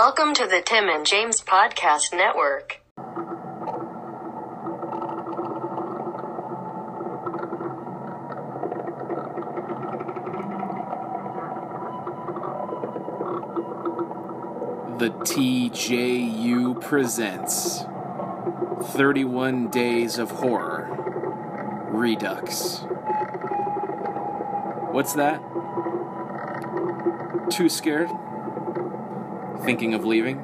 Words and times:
Welcome 0.00 0.32
to 0.34 0.46
the 0.46 0.62
Tim 0.64 0.88
and 0.88 1.04
James 1.04 1.40
Podcast 1.42 2.12
Network. 2.12 2.80
The 15.00 15.10
TJU 15.26 16.80
presents 16.80 17.82
31 18.92 19.66
Days 19.70 20.16
of 20.18 20.30
Horror 20.30 20.86
Redux. 21.90 22.82
What's 24.92 25.14
that? 25.14 25.42
Too 27.50 27.68
scared? 27.68 28.08
Thinking 29.64 29.94
of 29.94 30.04
leaving? 30.04 30.38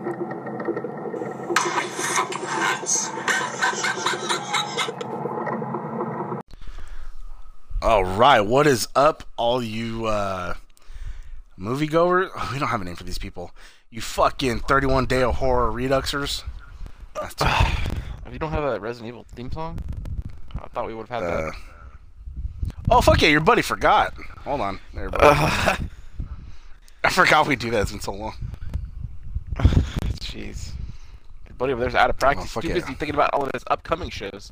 All 7.85 8.05
right, 8.05 8.41
what 8.41 8.67
is 8.67 8.89
up, 8.97 9.25
all 9.37 9.63
you 9.63 10.07
uh, 10.07 10.55
moviegoers? 11.59 12.31
Oh, 12.35 12.51
we 12.53 12.59
don't 12.59 12.69
have 12.69 12.81
a 12.81 12.85
name 12.85 12.97
for 12.97 13.05
these 13.05 13.19
people. 13.19 13.51
You 13.91 14.01
fucking 14.01 14.61
31 14.61 15.07
Day 15.07 15.23
of 15.23 15.35
Horror 15.37 15.71
Reduxers. 15.71 16.43
If 17.23 17.35
you 18.33 18.39
don't 18.39 18.51
have 18.51 18.65
a 18.65 18.81
Resident 18.81 19.09
Evil 19.09 19.27
theme 19.35 19.53
song, 19.53 19.79
I 20.59 20.67
thought 20.69 20.87
we 20.87 20.95
would 20.95 21.09
have 21.09 21.23
had 21.23 21.31
uh, 21.31 21.53
oh, 22.91 23.01
fuck 23.01 23.21
yeah, 23.23 23.29
your 23.29 23.41
buddy 23.41 23.63
forgot. 23.63 24.15
Hold 24.45 24.61
on. 24.61 24.81
There, 24.93 25.11
bro. 25.11 25.21
that. 25.21 25.81
I 27.05 27.11
forgot 27.11 27.47
we 27.47 27.55
do 27.55 27.71
that. 27.71 27.83
It's 27.83 27.93
been 27.93 28.01
so 28.01 28.13
long. 28.13 28.35
Jeez. 30.35 30.73
Your 31.49 31.55
buddy 31.57 31.73
over 31.73 31.83
there's 31.83 31.95
out 31.95 32.11
of 32.11 32.19
practice. 32.19 32.47
Oh, 32.47 32.49
fuck 32.49 32.63
Too 32.63 32.69
yeah. 32.71 32.75
busy 32.75 32.95
thinking 32.95 33.15
about 33.15 33.31
all 33.33 33.45
of 33.45 33.51
his 33.55 33.63
upcoming 33.69 34.11
shows. 34.11 34.51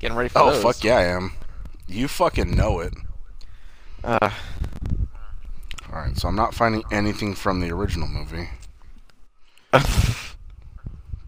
Getting 0.00 0.16
ready 0.16 0.28
for 0.28 0.40
Oh, 0.40 0.50
those. 0.50 0.62
fuck 0.62 0.82
yeah, 0.84 0.96
I 0.96 1.02
am. 1.04 1.32
You 1.86 2.08
fucking 2.08 2.50
know 2.56 2.80
it. 2.80 2.94
Uh, 4.04 4.30
All 5.92 5.98
right, 6.00 6.16
so 6.16 6.28
I'm 6.28 6.36
not 6.36 6.54
finding 6.54 6.82
anything 6.92 7.34
from 7.34 7.60
the 7.60 7.70
original 7.72 8.06
movie, 8.06 8.48
but 9.72 9.82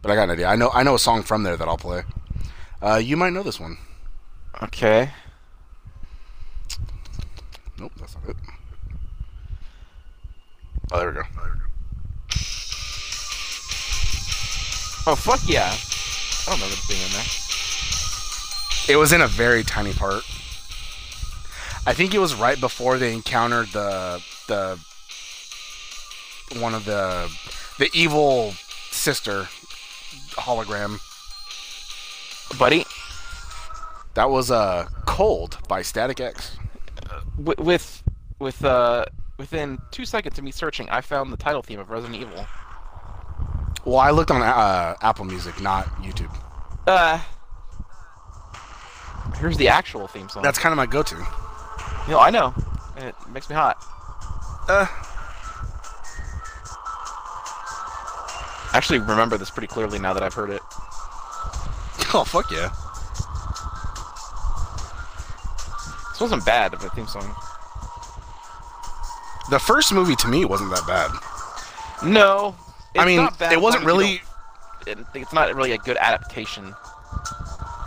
I 0.04 0.14
got 0.14 0.24
an 0.24 0.30
idea. 0.30 0.46
I 0.46 0.54
know 0.56 0.70
I 0.72 0.82
know 0.82 0.94
a 0.94 0.98
song 0.98 1.22
from 1.22 1.42
there 1.42 1.56
that 1.56 1.66
I'll 1.66 1.76
play. 1.78 2.02
Uh, 2.82 2.96
you 3.02 3.16
might 3.16 3.32
know 3.32 3.42
this 3.42 3.58
one. 3.58 3.76
okay. 4.62 5.10
Nope, 7.78 7.92
that's 7.98 8.14
not 8.14 8.28
it. 8.28 8.36
Oh, 10.92 10.98
there 10.98 11.08
we 11.08 11.14
go. 11.14 11.22
Oh, 11.38 11.50
fuck 15.16 15.41
yeah. 15.47 15.70
I 15.72 16.44
don't 16.47 16.55
remember 16.56 16.75
this 16.75 16.86
being 16.89 17.03
in 17.03 17.12
there. 17.12 18.94
It 18.94 18.98
was 18.98 19.12
in 19.12 19.20
a 19.20 19.27
very 19.27 19.62
tiny 19.62 19.92
part. 19.92 20.25
I 21.86 21.94
think 21.94 22.14
it 22.14 22.19
was 22.19 22.34
right 22.34 22.58
before 22.61 22.98
they 22.98 23.12
encountered 23.14 23.69
the 23.69 24.22
the 24.48 24.78
one 26.61 26.75
of 26.75 26.84
the 26.84 27.31
the 27.78 27.88
evil 27.94 28.53
sister 28.91 29.44
hologram. 30.33 30.98
Buddy, 32.58 32.84
That 34.14 34.28
was 34.31 34.50
uh 34.50 34.88
Cold 35.06 35.58
by 35.69 35.83
Static 35.83 36.20
X. 36.20 36.56
wi- 37.36 37.55
with, 37.62 38.03
with, 38.41 38.64
uh, 38.64 39.05
within 39.38 39.78
two 39.92 40.05
seconds 40.05 40.36
of 40.38 40.44
me 40.44 40.50
searching, 40.50 40.88
I 40.91 41.00
found 41.00 41.33
the 41.33 41.36
title 41.36 41.62
theme 41.62 41.78
of 41.78 41.91
Resident 41.91 42.20
Evil. 42.20 42.44
Well, 43.84 43.98
I 43.98 44.10
looked 44.10 44.30
on 44.30 44.42
uh, 44.42 44.94
Apple 45.00 45.24
Music, 45.24 45.60
not 45.60 45.86
YouTube. 46.02 46.34
Uh, 46.86 47.20
here's 49.38 49.56
the 49.56 49.68
actual 49.68 50.06
theme 50.06 50.28
song. 50.28 50.42
That's 50.42 50.58
kind 50.58 50.72
of 50.72 50.76
my 50.76 50.86
go-to. 50.86 51.16
You 52.06 52.12
know, 52.12 52.19
I 52.19 52.30
know. 52.30 52.54
and 52.96 53.08
It 53.08 53.14
makes 53.32 53.48
me 53.48 53.56
hot. 53.56 53.76
Uh, 54.69 54.86
I 58.72 58.76
actually 58.76 58.98
remember 59.00 59.36
this 59.36 59.50
pretty 59.50 59.66
clearly 59.66 59.98
now 59.98 60.12
that 60.12 60.22
I've 60.22 60.34
heard 60.34 60.50
it. 60.50 60.62
oh 62.14 62.24
fuck 62.26 62.50
yeah. 62.50 62.70
This 66.10 66.20
wasn't 66.20 66.44
bad 66.44 66.74
of 66.74 66.84
a 66.84 66.90
theme 66.90 67.06
song. 67.06 67.34
The 69.50 69.58
first 69.58 69.92
movie 69.92 70.14
to 70.16 70.28
me 70.28 70.44
wasn't 70.44 70.70
that 70.70 70.86
bad. 70.86 71.10
No, 72.08 72.54
I 72.98 73.04
mean, 73.04 73.20
it 73.52 73.60
wasn't 73.60 73.84
long 73.84 74.00
as 74.02 74.08
you 74.10 74.20
really 74.86 75.02
It's 75.14 75.32
not 75.32 75.54
really 75.54 75.72
a 75.72 75.78
good 75.78 75.96
adaptation. 75.98 76.74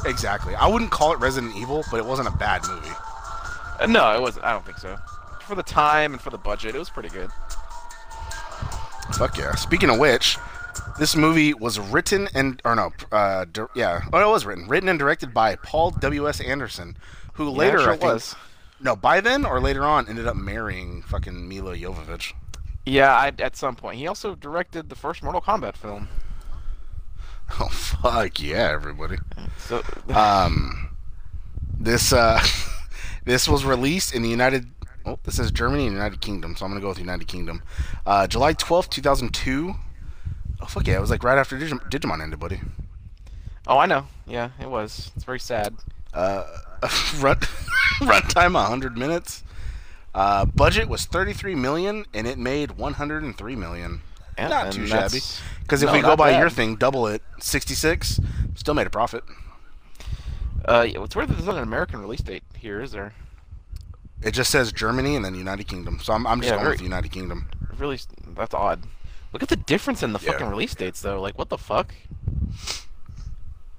exactly. 0.05 0.55
I 0.55 0.67
wouldn't 0.67 0.91
call 0.91 1.13
it 1.13 1.19
Resident 1.19 1.55
Evil, 1.55 1.83
but 1.91 1.97
it 1.97 2.05
wasn't 2.05 2.27
a 2.27 2.37
bad 2.37 2.61
movie. 2.67 2.89
Uh, 3.79 3.87
no, 3.87 4.13
it 4.15 4.21
wasn't. 4.21 4.45
I 4.45 4.51
don't 4.51 4.65
think 4.65 4.77
so. 4.77 4.97
For 5.41 5.55
the 5.55 5.63
time 5.63 6.13
and 6.13 6.21
for 6.21 6.29
the 6.29 6.37
budget, 6.37 6.75
it 6.75 6.79
was 6.79 6.89
pretty 6.89 7.09
good. 7.09 7.29
Fuck 9.17 9.37
yeah. 9.37 9.55
Speaking 9.55 9.89
of 9.89 9.99
which, 9.99 10.37
this 10.97 11.15
movie 11.15 11.53
was 11.53 11.79
written 11.79 12.27
and 12.33 12.61
or 12.65 12.75
no, 12.75 12.91
uh, 13.11 13.45
di- 13.45 13.65
yeah, 13.75 14.01
oh, 14.11 14.19
it 14.19 14.27
was 14.31 14.45
written, 14.45 14.67
written 14.67 14.89
and 14.89 14.97
directed 14.97 15.33
by 15.33 15.55
Paul 15.57 15.91
W. 15.91 16.27
S. 16.27 16.39
Anderson, 16.39 16.97
who 17.33 17.49
later 17.49 17.79
sure 17.79 17.89
I 17.91 17.97
think 17.97 18.03
was. 18.13 18.35
no, 18.79 18.95
by 18.95 19.19
then 19.21 19.45
or 19.45 19.59
later 19.59 19.83
on 19.83 20.07
ended 20.07 20.27
up 20.27 20.35
marrying 20.35 21.01
fucking 21.03 21.47
Milla 21.47 21.75
Jovovich. 21.75 22.33
Yeah, 22.85 23.13
I, 23.16 23.31
at 23.39 23.55
some 23.55 23.75
point. 23.75 23.97
He 23.97 24.07
also 24.07 24.35
directed 24.35 24.89
the 24.89 24.95
first 24.95 25.23
Mortal 25.23 25.41
Kombat 25.41 25.75
film. 25.77 26.07
Oh 27.59 27.67
fuck 27.67 28.41
yeah, 28.41 28.71
everybody. 28.71 29.17
So, 29.59 29.83
Um, 30.09 30.95
this 31.77 32.11
uh, 32.13 32.41
this 33.25 33.47
was 33.49 33.66
released 33.66 34.16
in 34.16 34.21
the 34.23 34.29
United. 34.29 34.67
Oh, 35.05 35.19
this 35.23 35.38
is 35.39 35.51
Germany 35.51 35.85
and 35.85 35.94
United 35.94 36.21
Kingdom, 36.21 36.55
so 36.55 36.66
I'm 36.66 36.71
gonna 36.71 36.79
go 36.81 36.88
with 36.88 36.99
United 36.99 37.27
Kingdom. 37.27 37.61
Uh, 38.05 38.27
July 38.27 38.53
12th, 38.53 38.89
2002. 38.89 39.75
Oh 40.61 40.65
fuck 40.65 40.88
yeah, 40.88 40.95
it 40.95 41.01
was 41.01 41.09
like 41.11 41.21
right 41.23 41.38
after 41.38 41.57
Digim- 41.59 41.88
Digimon 41.91 42.23
ended, 42.23 42.39
buddy. 42.39 42.61
oh, 43.67 43.77
I 43.77 43.85
know. 43.88 44.07
Yeah, 44.25 44.51
it 44.59 44.69
was. 44.69 45.11
It's 45.15 45.25
very 45.25 45.39
sad. 45.39 45.75
Uh, 46.13 46.45
run 47.19 47.35
runtime 48.00 48.53
100 48.53 48.97
minutes. 48.97 49.44
Uh, 50.16 50.46
budget 50.46 50.88
was 50.88 51.06
33 51.06 51.56
million, 51.56 52.06
and 52.13 52.28
it 52.28 52.38
made 52.38 52.74
103 52.74 53.56
million. 53.56 54.01
Yeah, 54.38 54.47
not 54.47 54.72
too 54.74 54.85
shabby. 54.88 55.19
Because 55.62 55.84
if 55.84 55.88
no, 55.88 55.94
we 55.94 56.01
go 56.01 56.16
by 56.16 56.31
bad. 56.31 56.40
your 56.40 56.50
thing, 56.50 56.75
double 56.75 57.07
it, 57.07 57.22
66, 57.40 58.19
still 58.56 58.74
made 58.74 58.88
a 58.88 58.90
profit. 58.91 59.24
Uh, 60.66 60.85
yeah, 60.90 61.03
it's 61.03 61.16
weird 61.16 61.29
that 61.29 61.34
there's 61.34 61.46
not 61.46 61.57
an 61.57 61.63
American 61.63 62.00
release 62.00 62.22
date 62.22 62.44
here, 62.57 62.81
is 62.81 62.91
there? 62.91 63.13
It 64.22 64.31
just 64.31 64.50
says 64.51 64.72
Germany 64.72 65.16
and 65.16 65.25
then 65.25 65.35
United 65.35 65.68
Kingdom, 65.68 66.00
so 66.01 66.13
I'm, 66.13 66.25
I'm 66.25 66.40
just 66.40 66.47
Yeah, 66.50 66.56
going 66.56 66.63
very- 66.63 66.74
with 66.74 66.80
the 66.80 66.85
United 66.85 67.12
Kingdom. 67.12 67.50
Really, 67.78 68.00
that's 68.35 68.53
odd. 68.53 68.84
Look 69.34 69.44
at 69.44 69.50
the 69.50 69.56
difference 69.56 70.03
in 70.03 70.13
the 70.13 70.19
Yeah. 70.19 70.31
fucking 70.31 70.47
release 70.47 70.75
dates, 70.75 71.01
though. 71.01 71.19
Like, 71.19 71.38
what 71.38 71.50
the 71.50 71.57
fuck? 71.57 71.94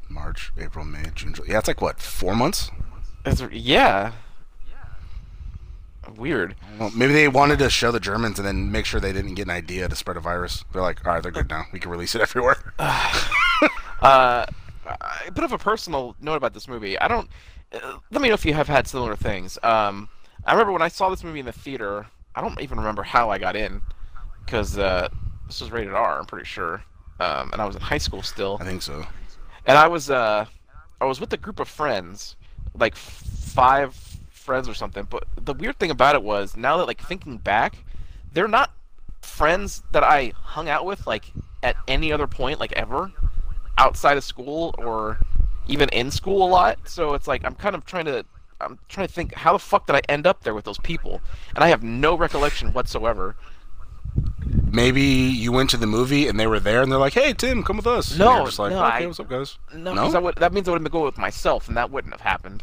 March, 0.08 0.52
April, 0.58 0.84
May, 0.84 1.04
June, 1.14 1.34
July. 1.34 1.48
Yeah, 1.50 1.58
it's 1.58 1.68
like 1.68 1.80
what, 1.80 2.00
four 2.00 2.34
months? 2.34 2.70
It's, 3.24 3.40
yeah. 3.52 4.12
Weird. 6.16 6.54
Well, 6.78 6.90
maybe 6.94 7.12
they 7.12 7.28
wanted 7.28 7.58
to 7.60 7.70
show 7.70 7.90
the 7.90 8.00
Germans 8.00 8.38
and 8.38 8.46
then 8.46 8.70
make 8.70 8.86
sure 8.86 9.00
they 9.00 9.12
didn't 9.12 9.34
get 9.34 9.42
an 9.46 9.50
idea 9.50 9.88
to 9.88 9.96
spread 9.96 10.16
a 10.16 10.20
virus. 10.20 10.64
They're 10.72 10.82
like, 10.82 11.06
all 11.06 11.12
right, 11.14 11.22
they're 11.22 11.32
good 11.32 11.48
now. 11.48 11.64
We 11.72 11.78
can 11.80 11.90
release 11.90 12.14
it 12.14 12.20
everywhere. 12.20 12.56
Uh, 14.02 14.44
a 15.26 15.30
bit 15.32 15.44
of 15.44 15.52
a 15.52 15.56
personal 15.58 16.14
note 16.20 16.34
about 16.34 16.52
this 16.52 16.68
movie. 16.68 16.98
I 16.98 17.08
don't. 17.08 17.28
Uh, 17.72 17.98
let 18.10 18.20
me 18.20 18.28
know 18.28 18.34
if 18.34 18.44
you 18.44 18.52
have 18.52 18.68
had 18.68 18.86
similar 18.86 19.16
things. 19.16 19.58
Um, 19.62 20.10
I 20.44 20.52
remember 20.52 20.72
when 20.72 20.82
I 20.82 20.88
saw 20.88 21.08
this 21.08 21.24
movie 21.24 21.40
in 21.40 21.46
the 21.46 21.52
theater. 21.52 22.06
I 22.34 22.42
don't 22.42 22.60
even 22.60 22.76
remember 22.76 23.02
how 23.02 23.30
I 23.30 23.38
got 23.38 23.56
in, 23.56 23.80
because 24.44 24.76
uh, 24.76 25.08
this 25.46 25.62
was 25.62 25.70
rated 25.70 25.94
R. 25.94 26.18
I'm 26.18 26.26
pretty 26.26 26.44
sure. 26.44 26.82
Um, 27.18 27.50
and 27.52 27.62
I 27.62 27.64
was 27.64 27.76
in 27.76 27.80
high 27.82 27.96
school 27.98 28.20
still. 28.22 28.58
I 28.60 28.64
think 28.64 28.82
so. 28.82 29.06
and 29.64 29.78
I 29.78 29.86
was 29.88 30.10
uh, 30.10 30.44
I 31.00 31.04
was 31.06 31.18
with 31.18 31.32
a 31.32 31.38
group 31.38 31.58
of 31.60 31.68
friends, 31.68 32.36
like 32.78 32.96
five 32.96 33.94
friends 34.44 34.68
or 34.68 34.74
something. 34.74 35.06
But 35.08 35.24
the 35.40 35.54
weird 35.54 35.78
thing 35.78 35.90
about 35.90 36.14
it 36.14 36.22
was, 36.22 36.56
now 36.56 36.76
that 36.76 36.86
like 36.86 37.00
thinking 37.00 37.38
back, 37.38 37.76
they're 38.32 38.48
not 38.48 38.70
friends 39.22 39.82
that 39.92 40.04
I 40.04 40.32
hung 40.36 40.68
out 40.68 40.84
with 40.84 41.06
like 41.06 41.24
at 41.62 41.76
any 41.88 42.12
other 42.12 42.26
point, 42.26 42.60
like 42.60 42.72
ever, 42.72 43.10
outside 43.78 44.16
of 44.16 44.24
school 44.24 44.74
or 44.78 45.18
even 45.66 45.88
in 45.88 46.10
school 46.10 46.46
a 46.46 46.48
lot. 46.48 46.78
So 46.88 47.14
it's 47.14 47.26
like 47.26 47.44
I'm 47.44 47.54
kind 47.54 47.74
of 47.74 47.84
trying 47.84 48.04
to. 48.06 48.24
I'm 48.60 48.78
trying 48.88 49.08
to 49.08 49.12
think 49.12 49.34
how 49.34 49.52
the 49.52 49.58
fuck 49.58 49.86
did 49.88 49.96
I 49.96 50.02
end 50.08 50.26
up 50.26 50.42
there 50.44 50.54
with 50.54 50.64
those 50.64 50.78
people, 50.78 51.20
and 51.54 51.64
I 51.64 51.68
have 51.68 51.82
no 51.82 52.14
recollection 52.16 52.72
whatsoever. 52.72 53.34
Maybe 54.70 55.02
you 55.02 55.52
went 55.52 55.70
to 55.70 55.76
the 55.76 55.86
movie 55.86 56.28
and 56.28 56.38
they 56.38 56.46
were 56.46 56.60
there 56.60 56.82
and 56.82 56.90
they're 56.90 56.98
like, 56.98 57.12
hey, 57.14 57.32
Tim, 57.32 57.62
come 57.62 57.76
with 57.76 57.86
us. 57.86 58.10
And 58.10 58.20
No, 58.20 58.36
you're 58.36 58.46
just 58.46 58.58
like, 58.58 58.70
no, 58.70 58.84
okay, 58.84 59.04
I- 59.04 59.06
what's 59.06 59.20
up, 59.20 59.28
guys? 59.28 59.58
No, 59.74 59.92
No? 59.94 60.20
would, 60.20 60.36
that 60.36 60.52
means 60.52 60.68
I 60.68 60.72
would 60.72 60.78
have 60.78 60.84
been 60.84 60.92
going 60.92 61.04
with 61.04 61.18
myself, 61.18 61.68
and 61.68 61.76
that 61.76 61.90
wouldn't 61.90 62.12
have 62.14 62.20
happened. 62.20 62.62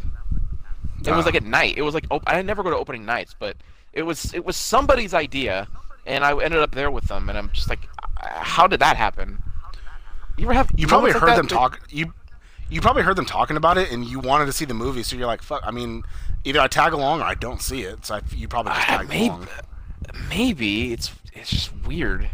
It 1.05 1.11
was 1.11 1.23
Ah. 1.25 1.29
like 1.29 1.35
at 1.35 1.43
night. 1.43 1.75
It 1.77 1.81
was 1.81 1.93
like 1.93 2.05
op- 2.11 2.23
I 2.27 2.41
never 2.41 2.63
go 2.63 2.69
to 2.69 2.77
opening 2.77 3.05
nights, 3.05 3.35
but 3.37 3.57
it 3.93 4.03
was 4.03 4.33
it 4.33 4.45
was 4.45 4.55
somebody's 4.55 5.13
idea 5.13 5.67
and 6.05 6.23
I 6.23 6.31
ended 6.41 6.59
up 6.61 6.73
there 6.73 6.89
with 6.91 7.05
them, 7.05 7.29
and 7.29 7.37
I'm 7.37 7.49
just 7.51 7.69
like, 7.69 7.87
uh, 8.21 8.27
how 8.43 8.67
did 8.67 8.79
that 8.79 8.97
happen? 8.97 9.41
You 10.37 10.45
ever 10.45 10.53
have 10.53 10.69
You 10.75 10.87
probably 10.87 11.09
moments 11.11 11.21
like 11.23 11.29
heard 11.29 11.37
them 11.39 11.47
that- 11.47 11.53
talk. 11.53 11.81
You 11.89 12.13
you 12.69 12.79
probably 12.81 13.03
heard 13.03 13.17
them 13.17 13.25
talking 13.25 13.57
about 13.57 13.77
it, 13.77 13.91
and 13.91 14.05
you 14.05 14.19
wanted 14.19 14.45
to 14.45 14.53
see 14.53 14.65
the 14.65 14.73
movie, 14.73 15.03
so 15.03 15.15
you're 15.17 15.27
like, 15.27 15.41
"Fuck." 15.41 15.61
I 15.63 15.71
mean, 15.71 16.03
either 16.45 16.59
I 16.61 16.67
tag 16.67 16.93
along 16.93 17.19
or 17.21 17.25
I 17.25 17.33
don't 17.35 17.61
see 17.61 17.81
it. 17.81 18.05
So 18.05 18.15
I, 18.15 18.21
you 18.35 18.47
probably 18.47 18.71
just 18.73 18.89
Ah, 18.89 18.97
tagged 18.97 19.09
maybe, 19.09 19.27
along. 19.27 19.47
maybe 20.29 20.93
it's 20.93 21.11
it's 21.33 21.49
just 21.49 21.75
weird. 21.85 22.29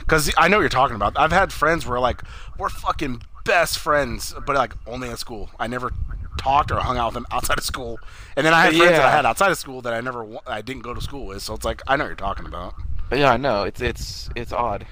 Because 0.00 0.32
I 0.36 0.48
know 0.48 0.58
what 0.58 0.62
you're 0.62 0.68
talking 0.68 0.96
about. 0.96 1.14
I've 1.18 1.32
had 1.32 1.52
friends 1.52 1.86
where 1.86 1.98
like 1.98 2.22
we're 2.58 2.68
fucking 2.68 3.22
best 3.46 3.78
friends, 3.78 4.34
but 4.46 4.56
like 4.56 4.74
only 4.86 5.08
at 5.10 5.18
school. 5.18 5.50
I 5.58 5.66
never 5.66 5.92
talked 6.36 6.70
or 6.70 6.76
hung 6.80 6.98
out 6.98 7.06
with 7.08 7.14
them 7.14 7.26
outside 7.30 7.58
of 7.58 7.64
school. 7.64 7.98
And 8.36 8.44
then 8.46 8.52
I 8.52 8.64
had 8.66 8.74
friends 8.74 8.92
that 8.92 9.04
I 9.06 9.10
had 9.10 9.24
outside 9.26 9.50
of 9.50 9.58
school 9.58 9.80
that 9.82 9.94
I 9.94 10.00
never 10.00 10.26
I 10.46 10.60
didn't 10.62 10.82
go 10.82 10.92
to 10.94 11.00
school 11.00 11.26
with. 11.26 11.42
So 11.42 11.54
it's 11.54 11.64
like 11.64 11.82
I 11.86 11.96
know 11.96 12.04
what 12.04 12.08
you're 12.08 12.16
talking 12.16 12.46
about. 12.46 12.74
But 13.08 13.18
yeah, 13.18 13.32
I 13.32 13.36
know 13.36 13.64
it's 13.64 13.80
it's 13.80 14.28
it's 14.36 14.52
odd. 14.52 14.86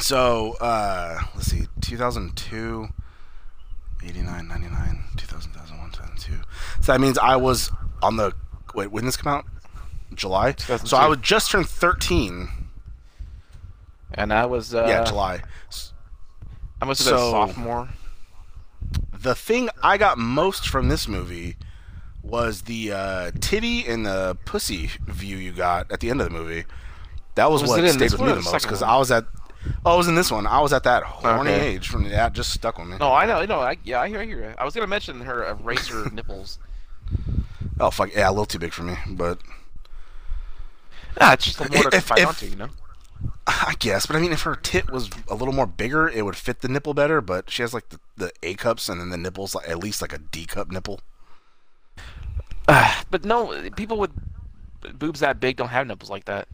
So 0.00 0.52
uh, 0.60 1.18
let's 1.34 1.48
see, 1.50 1.66
2002, 1.80 2.88
89, 4.04 4.48
99, 4.48 5.04
2000, 5.16 5.52
2001, 5.52 5.90
2002. 5.90 6.32
So 6.80 6.92
that 6.92 7.00
means 7.00 7.18
I 7.18 7.36
was 7.36 7.70
on 8.02 8.16
the 8.16 8.32
wait. 8.74 8.92
When 8.92 9.02
did 9.04 9.08
this 9.08 9.16
come 9.16 9.32
out? 9.32 9.44
July. 10.14 10.54
So 10.88 10.96
I 10.96 11.06
was 11.08 11.18
just 11.18 11.50
turned 11.50 11.68
13. 11.68 12.48
And 14.14 14.32
I 14.32 14.46
was 14.46 14.74
uh, 14.74 14.86
yeah, 14.88 15.04
July. 15.04 15.42
S- 15.68 15.92
I 16.80 16.84
must 16.84 17.02
have 17.04 17.12
been 17.12 17.18
So- 17.18 17.28
a 17.42 17.46
sophomore. 17.48 17.88
the 19.12 19.34
thing 19.34 19.68
I 19.82 19.98
got 19.98 20.16
most 20.18 20.68
from 20.68 20.88
this 20.88 21.08
movie 21.08 21.56
was 22.22 22.62
the 22.62 22.92
uh, 22.92 23.30
titty 23.40 23.86
and 23.86 24.04
the 24.06 24.36
pussy 24.44 24.90
view 25.06 25.36
you 25.36 25.52
got 25.52 25.90
at 25.90 26.00
the 26.00 26.10
end 26.10 26.20
of 26.20 26.26
the 26.30 26.32
movie. 26.32 26.64
That 27.36 27.50
was, 27.50 27.62
Was 27.62 27.70
what 27.70 27.90
stayed 27.90 28.12
with 28.12 28.20
me 28.20 28.26
the 28.28 28.34
most 28.42 28.62
because? 28.62 28.82
I 28.82 28.96
was 28.96 29.10
at. 29.10 29.24
Oh, 29.84 29.94
I 29.94 29.96
was 29.96 30.08
in 30.08 30.14
this 30.14 30.30
one. 30.30 30.46
I 30.46 30.60
was 30.60 30.72
at 30.72 30.82
that 30.84 31.02
horny 31.02 31.50
Okay. 31.50 31.66
age 31.74 31.88
from 31.88 32.08
that 32.08 32.32
just 32.32 32.50
stuck 32.52 32.78
with 32.78 32.88
me. 32.88 32.96
No, 32.98 33.12
I 33.12 33.26
know, 33.26 33.44
no, 33.44 33.60
I, 33.60 33.76
yeah, 33.84 34.00
I 34.00 34.08
hear, 34.08 34.20
I 34.20 34.24
hear. 34.24 34.40
it. 34.42 34.56
I 34.58 34.64
was 34.64 34.74
gonna 34.74 34.86
mention 34.86 35.20
her 35.22 35.44
eraser 35.48 36.08
nipples. 36.12 36.58
Oh 37.80 37.90
fuck 37.90 38.12
yeah, 38.14 38.28
a 38.28 38.30
little 38.30 38.46
too 38.46 38.58
big 38.58 38.72
for 38.72 38.82
me, 38.82 38.96
but 39.08 39.38
Ah, 41.20 41.32
it's 41.34 41.44
just 41.46 41.60
a 41.60 41.70
more 41.70 41.90
to 41.90 41.96
If- 41.96 42.04
find 42.04 42.20
if- 42.20 42.28
onto, 42.28 42.46
you 42.46 42.56
know. 42.56 42.68
I 43.46 43.74
guess. 43.78 44.06
But 44.06 44.16
I 44.16 44.20
mean, 44.20 44.32
if 44.32 44.42
her 44.42 44.54
tit 44.54 44.90
was 44.90 45.10
a 45.28 45.34
little 45.34 45.54
more 45.54 45.66
bigger, 45.66 46.08
it 46.08 46.24
would 46.24 46.36
fit 46.36 46.60
the 46.60 46.68
nipple 46.68 46.94
better. 46.94 47.20
But 47.20 47.50
she 47.50 47.62
has 47.62 47.72
like 47.74 47.88
the, 47.88 47.98
the 48.16 48.32
A 48.42 48.54
cups 48.54 48.88
and 48.88 49.00
then 49.00 49.10
the 49.10 49.16
nipples 49.16 49.54
like 49.54 49.68
at 49.68 49.78
least 49.78 50.02
like 50.02 50.12
a 50.12 50.18
D 50.18 50.44
cup 50.46 50.70
nipple. 50.70 51.00
But 53.10 53.24
no, 53.24 53.70
people 53.76 53.98
with 53.98 54.10
boobs 54.98 55.20
that 55.20 55.40
big 55.40 55.56
don't 55.56 55.68
have 55.68 55.86
nipples 55.86 56.10
like 56.10 56.26
that. 56.26 56.46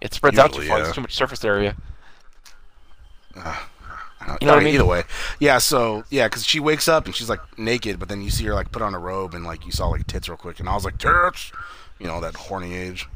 It 0.00 0.12
spreads 0.12 0.38
out 0.38 0.52
too 0.52 0.62
far. 0.62 0.78
yeah. 0.78 0.82
There's 0.84 0.94
too 0.94 1.00
much 1.00 1.14
surface 1.14 1.44
area. 1.44 1.76
I 3.36 4.26
don't- 4.26 4.42
You 4.42 4.46
know 4.46 4.52
what 4.54 4.60
I 4.60 4.64
mean? 4.64 4.74
Either 4.74 4.84
way, 4.84 5.02
yeah. 5.40 5.58
So 5.58 6.04
yeah, 6.10 6.28
because 6.28 6.46
she 6.46 6.60
wakes 6.60 6.86
up 6.86 7.06
and 7.06 7.14
she's 7.14 7.28
like 7.28 7.40
naked, 7.58 7.98
but 7.98 8.08
then 8.08 8.22
you 8.22 8.30
see 8.30 8.44
her 8.44 8.54
like 8.54 8.70
put 8.70 8.82
on 8.82 8.94
a 8.94 8.98
robe 8.98 9.34
and 9.34 9.44
like 9.44 9.64
you 9.66 9.72
saw 9.72 9.88
like 9.88 10.06
tits 10.06 10.28
real 10.28 10.36
quick, 10.38 10.60
and 10.60 10.68
I 10.68 10.74
was 10.74 10.84
like 10.84 10.98
tits, 10.98 11.50
you 11.98 12.06
know 12.06 12.20
that 12.20 12.34
horny 12.36 12.74
age. 12.74 13.08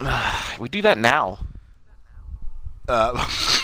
We 0.60 0.68
do 0.68 0.82
that 0.82 0.98
now. 0.98 1.38
Uh, 2.88 3.12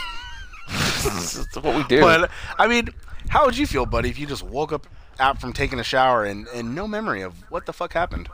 That's 0.68 1.56
what 1.56 1.76
we 1.76 1.84
do. 1.84 2.00
but 2.00 2.30
I 2.58 2.66
mean, 2.66 2.88
how 3.28 3.44
would 3.44 3.56
you 3.56 3.66
feel, 3.66 3.86
buddy, 3.86 4.08
if 4.08 4.18
you 4.18 4.26
just 4.26 4.42
woke 4.42 4.72
up 4.72 4.86
out 5.18 5.40
from 5.40 5.52
taking 5.52 5.78
a 5.78 5.84
shower 5.84 6.24
and 6.24 6.46
and 6.48 6.74
no 6.74 6.88
memory 6.88 7.22
of 7.22 7.34
what 7.50 7.66
the 7.66 7.72
fuck 7.72 7.92
happened? 7.92 8.28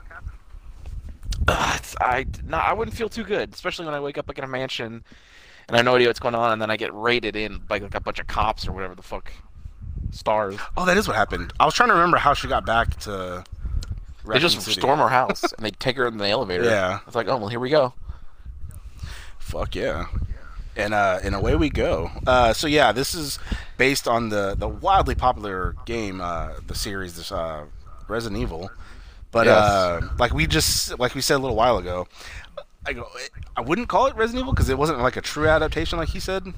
It's, 1.49 1.97
I 2.01 2.27
no, 2.45 2.59
I 2.59 2.73
wouldn't 2.73 2.97
feel 2.97 3.09
too 3.09 3.25
good, 3.25 3.55
especially 3.55 3.87
when 3.87 3.95
I 3.95 4.01
wake 4.01 4.19
up 4.19 4.29
like 4.29 4.39
in 4.39 4.45
a 4.45 4.49
mansion 4.49 5.05
and 5.69 5.75
I 5.75 5.79
have 5.79 5.85
no 5.85 5.97
idea 5.97 6.09
what's 6.09 6.21
going 6.21 6.35
on, 6.35 6.53
and 6.53 6.63
then 6.63 6.71
I 6.71 6.77
get 6.77 6.95
raided 6.95 7.35
in 7.37 7.59
by 7.59 7.79
like 7.79 7.95
a 7.95 8.01
bunch 8.01 8.21
of 8.21 8.27
cops 8.27 8.69
or 8.69 8.73
whatever 8.73 8.95
the 8.95 9.03
fuck 9.03 9.33
stars. 10.11 10.57
Oh, 10.77 10.85
that 10.85 10.97
is 10.97 11.09
what 11.09 11.17
happened. 11.17 11.53
I 11.59 11.65
was 11.65 11.75
trying 11.75 11.89
to 11.89 11.95
remember 11.95 12.19
how 12.19 12.35
she 12.35 12.49
got 12.49 12.65
back 12.65 12.97
to. 13.01 13.45
They 14.29 14.39
just 14.41 14.61
City. 14.61 14.81
storm 14.81 14.99
her 14.99 15.09
house 15.09 15.53
and 15.53 15.65
they 15.65 15.71
take 15.71 15.97
her 15.97 16.07
in 16.07 16.19
the 16.19 16.29
elevator. 16.29 16.65
Yeah. 16.65 16.99
It's 17.07 17.15
like, 17.15 17.29
oh 17.29 17.37
well, 17.37 17.49
here 17.49 17.61
we 17.61 17.71
go. 17.71 17.95
Fuck 19.39 19.77
yeah. 19.77 20.07
And 20.77 20.93
uh, 20.93 21.21
and 21.23 21.35
away 21.35 21.57
we 21.57 21.71
go. 21.71 22.11
Uh, 22.27 22.53
so 22.53 22.67
yeah, 22.67 22.93
this 22.93 23.15
is 23.15 23.39
based 23.79 24.07
on 24.07 24.29
the 24.29 24.55
the 24.59 24.69
wildly 24.69 25.15
popular 25.15 25.75
game, 25.87 26.21
uh, 26.21 26.51
the 26.67 26.75
series, 26.75 27.17
this 27.17 27.33
uh, 27.33 27.65
Resident 28.09 28.41
Evil. 28.43 28.71
But 29.33 29.47
Yes. 29.47 29.57
uh, 29.57 30.01
like 30.19 30.35
we 30.35 30.47
just 30.47 30.99
like 30.99 31.15
we 31.15 31.21
said 31.23 31.37
a 31.37 31.39
little 31.39 31.57
while 31.57 31.79
ago, 31.79 32.07
I 32.87 32.93
go 32.93 33.09
I 33.57 33.63
wouldn't 33.63 33.89
call 33.89 34.07
it 34.07 34.15
Resident 34.17 34.43
Evil 34.43 34.53
because 34.53 34.69
it 34.69 34.77
wasn't 34.77 34.99
like 35.01 35.17
a 35.17 35.23
true 35.23 35.49
adaptation, 35.49 35.99
like 35.99 36.11
he 36.11 36.21
said. 36.21 36.53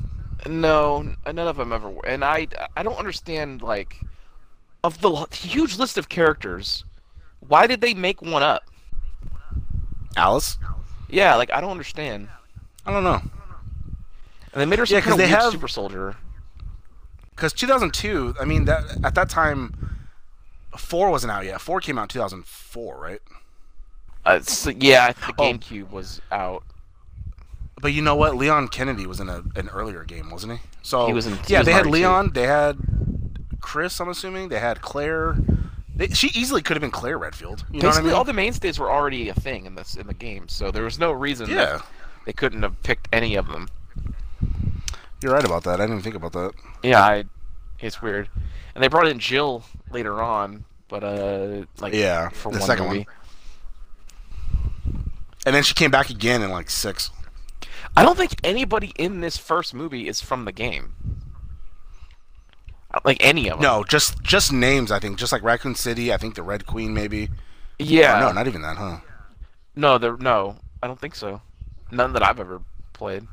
No, 0.46 1.14
none 1.26 1.38
of 1.38 1.56
them 1.56 1.72
ever 1.72 1.88
were. 1.90 2.06
And 2.06 2.24
I, 2.24 2.46
I 2.76 2.82
don't 2.84 2.96
understand 2.98 3.60
like, 3.62 4.00
of 4.84 5.00
the 5.00 5.26
huge 5.32 5.78
list 5.78 5.98
of 5.98 6.08
characters, 6.08 6.84
why 7.40 7.66
did 7.66 7.80
they 7.80 7.92
make 7.94 8.22
one 8.22 8.42
up? 8.44 8.62
Alice, 10.16 10.58
Yeah, 11.08 11.34
like 11.36 11.52
I 11.52 11.60
don't 11.60 11.70
understand. 11.70 12.28
I 12.86 12.92
don't 12.92 13.04
know, 13.04 13.20
And 14.58 14.66
they 14.66 14.66
made 14.66 14.80
her 14.80 14.86
some 14.86 14.96
Yeah, 14.96 15.00
'cause 15.02 15.10
kind 15.10 15.20
of 15.20 15.26
they 15.28 15.32
weird 15.32 15.42
have- 15.42 15.52
super 15.52 15.68
soldier. 15.68 16.16
because 17.36 17.52
2002. 17.52 18.34
I 18.40 18.44
mean 18.44 18.64
that 18.64 18.82
at 19.04 19.14
that 19.14 19.28
time, 19.28 20.00
four 20.76 21.10
wasn't 21.10 21.30
out 21.32 21.44
yet. 21.44 21.60
Four 21.60 21.80
came 21.80 21.96
out 21.98 22.02
in 22.04 22.08
2004, 22.08 22.98
right? 22.98 23.20
Uh, 24.26 24.40
so, 24.40 24.70
yeah, 24.70 25.12
the 25.12 25.34
Oh. 25.38 25.42
GameCube 25.44 25.90
was 25.90 26.20
out. 26.32 26.64
But 27.80 27.92
you 27.92 28.02
know 28.02 28.16
what? 28.16 28.34
Leon 28.34 28.66
Kennedy 28.68 29.06
was 29.06 29.20
in 29.20 29.28
a, 29.28 29.42
an 29.54 29.68
earlier 29.68 30.02
game, 30.02 30.30
wasn't 30.30 30.54
he? 30.54 30.58
So 30.82 31.06
He 31.06 31.12
was 31.12 31.26
in- 31.26 31.36
he 31.36 31.52
yeah, 31.52 31.60
was 31.60 31.66
they 31.66 31.72
had 31.72 31.84
Mario 31.86 31.92
Leon. 32.08 32.30
They 32.34 32.46
had 32.48 32.76
Chris. 33.60 34.00
I'm 34.00 34.08
assuming 34.08 34.48
they 34.48 34.58
had 34.58 34.80
Claire. 34.82 35.36
They, 35.94 36.08
she 36.08 36.28
easily 36.34 36.62
could 36.62 36.76
have 36.76 36.80
been 36.80 36.90
Claire 36.90 37.18
Redfield. 37.18 37.64
You 37.70 37.80
know 37.80 37.86
what 37.88 37.94
I 37.94 37.98
Basically, 37.98 38.08
mean? 38.10 38.16
all 38.18 38.24
the 38.24 38.32
mainstays 38.32 38.78
were 38.80 38.90
already 38.90 39.28
a 39.28 39.34
thing 39.34 39.66
in 39.66 39.76
this 39.76 39.94
in 39.94 40.08
the 40.08 40.14
game, 40.14 40.48
so 40.48 40.72
there 40.72 40.82
was 40.84 40.98
no 40.98 41.12
reason 41.12 41.48
Yeah. 41.48 41.54
that 41.78 41.86
they 42.26 42.32
couldn't 42.32 42.62
have 42.62 42.82
picked 42.82 43.08
any 43.12 43.36
of 43.36 43.46
them. 43.48 43.68
You're 45.22 45.32
right 45.32 45.44
about 45.44 45.64
that. 45.64 45.80
I 45.80 45.86
didn't 45.86 46.02
think 46.02 46.14
about 46.14 46.32
that. 46.32 46.52
Yeah, 46.82 47.02
I, 47.02 47.24
it's 47.80 48.00
weird. 48.00 48.28
And 48.74 48.82
they 48.84 48.88
brought 48.88 49.08
in 49.08 49.18
Jill 49.18 49.64
later 49.90 50.22
on, 50.22 50.64
but 50.88 51.02
uh, 51.02 51.64
like 51.80 51.92
Yeah, 51.94 52.28
for 52.28 52.52
the 52.52 52.58
one 52.58 52.66
second 52.66 52.86
movie. 52.86 53.06
And 55.46 55.54
then 55.54 55.62
she 55.62 55.74
came 55.74 55.90
back 55.90 56.10
again 56.10 56.42
in 56.42 56.50
like 56.50 56.70
six. 56.70 57.10
I 57.96 58.02
don't 58.04 58.16
think 58.16 58.32
anybody 58.44 58.92
in 58.98 59.20
this 59.20 59.36
first 59.36 59.74
movie 59.74 60.08
is 60.08 60.20
from 60.20 60.44
the 60.44 60.52
game. 60.52 60.94
Uh, 62.92 63.00
Like 63.04 63.16
any 63.20 63.48
of 63.48 63.58
them. 63.58 63.62
No, 63.62 63.84
just 63.84 64.22
just 64.22 64.52
names. 64.52 64.92
I 64.92 64.98
think 64.98 65.18
just 65.18 65.32
like 65.32 65.42
Raccoon 65.42 65.74
City. 65.74 66.12
I 66.12 66.16
think 66.16 66.34
the 66.34 66.42
Red 66.42 66.66
Queen 66.66 66.94
maybe. 66.94 67.30
Yeah. 67.78 68.18
Oh, 68.18 68.28
no, 68.28 68.32
not 68.32 68.46
even 68.46 68.62
that, 68.62 68.76
huh? 68.76 68.98
No, 69.74 69.98
there. 69.98 70.16
No, 70.16 70.56
I 70.82 70.86
don't 70.86 71.00
think 71.00 71.14
so. 71.14 71.40
None 71.90 72.12
that 72.12 72.22
I've 72.22 72.40
ever 72.40 72.60
played. 72.92 73.26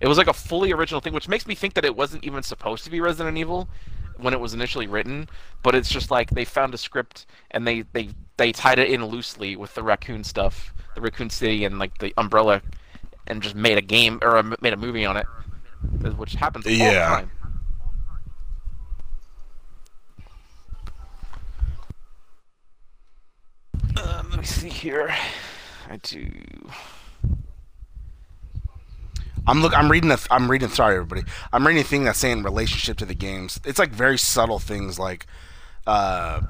It 0.00 0.08
was 0.08 0.18
like 0.18 0.28
a 0.28 0.32
fully 0.32 0.72
original 0.72 1.00
thing, 1.00 1.12
which 1.12 1.28
makes 1.28 1.46
me 1.46 1.54
think 1.54 1.74
that 1.74 1.84
it 1.84 1.96
wasn't 1.96 2.24
even 2.24 2.42
supposed 2.42 2.84
to 2.84 2.90
be 2.90 3.00
Resident 3.00 3.36
Evil 3.36 3.68
when 4.16 4.32
it 4.34 4.40
was 4.40 4.54
initially 4.54 4.86
written. 4.86 5.28
But 5.62 5.74
it's 5.74 5.88
just 5.88 6.10
like 6.10 6.30
they 6.30 6.44
found 6.44 6.74
a 6.74 6.78
script 6.78 7.26
and 7.50 7.66
they 7.66 7.82
they 7.92 8.10
they 8.36 8.52
tied 8.52 8.78
it 8.78 8.90
in 8.90 9.04
loosely 9.04 9.56
with 9.56 9.74
the 9.74 9.82
raccoon 9.82 10.22
stuff, 10.24 10.72
the 10.94 11.00
Raccoon 11.00 11.30
City, 11.30 11.64
and 11.64 11.78
like 11.78 11.98
the 11.98 12.14
Umbrella, 12.16 12.62
and 13.26 13.42
just 13.42 13.54
made 13.56 13.76
a 13.78 13.82
game 13.82 14.18
or 14.22 14.36
a, 14.36 14.42
made 14.60 14.72
a 14.72 14.76
movie 14.76 15.04
on 15.04 15.16
it, 15.16 15.26
which 16.16 16.34
happens 16.34 16.64
all 16.66 16.72
Yeah. 16.72 17.16
the 17.16 17.16
time. 17.16 17.30
Um, 23.96 24.30
let 24.30 24.38
me 24.40 24.44
see 24.44 24.68
here. 24.68 25.14
I 25.88 25.96
do. 25.96 26.30
I'm 29.48 29.60
look. 29.62 29.76
I'm 29.76 29.90
reading. 29.90 30.10
A, 30.10 30.18
I'm 30.30 30.50
reading. 30.50 30.68
Sorry, 30.68 30.94
everybody. 30.96 31.22
I'm 31.52 31.66
reading 31.66 31.80
a 31.82 31.84
thing 31.84 32.04
that's 32.04 32.18
saying 32.18 32.42
relationship 32.42 32.96
to 32.98 33.06
the 33.06 33.14
games. 33.14 33.58
It's 33.64 33.78
like 33.78 33.90
very 33.90 34.18
subtle 34.18 34.58
things 34.58 34.98
like, 34.98 35.26
uh, 35.86 36.42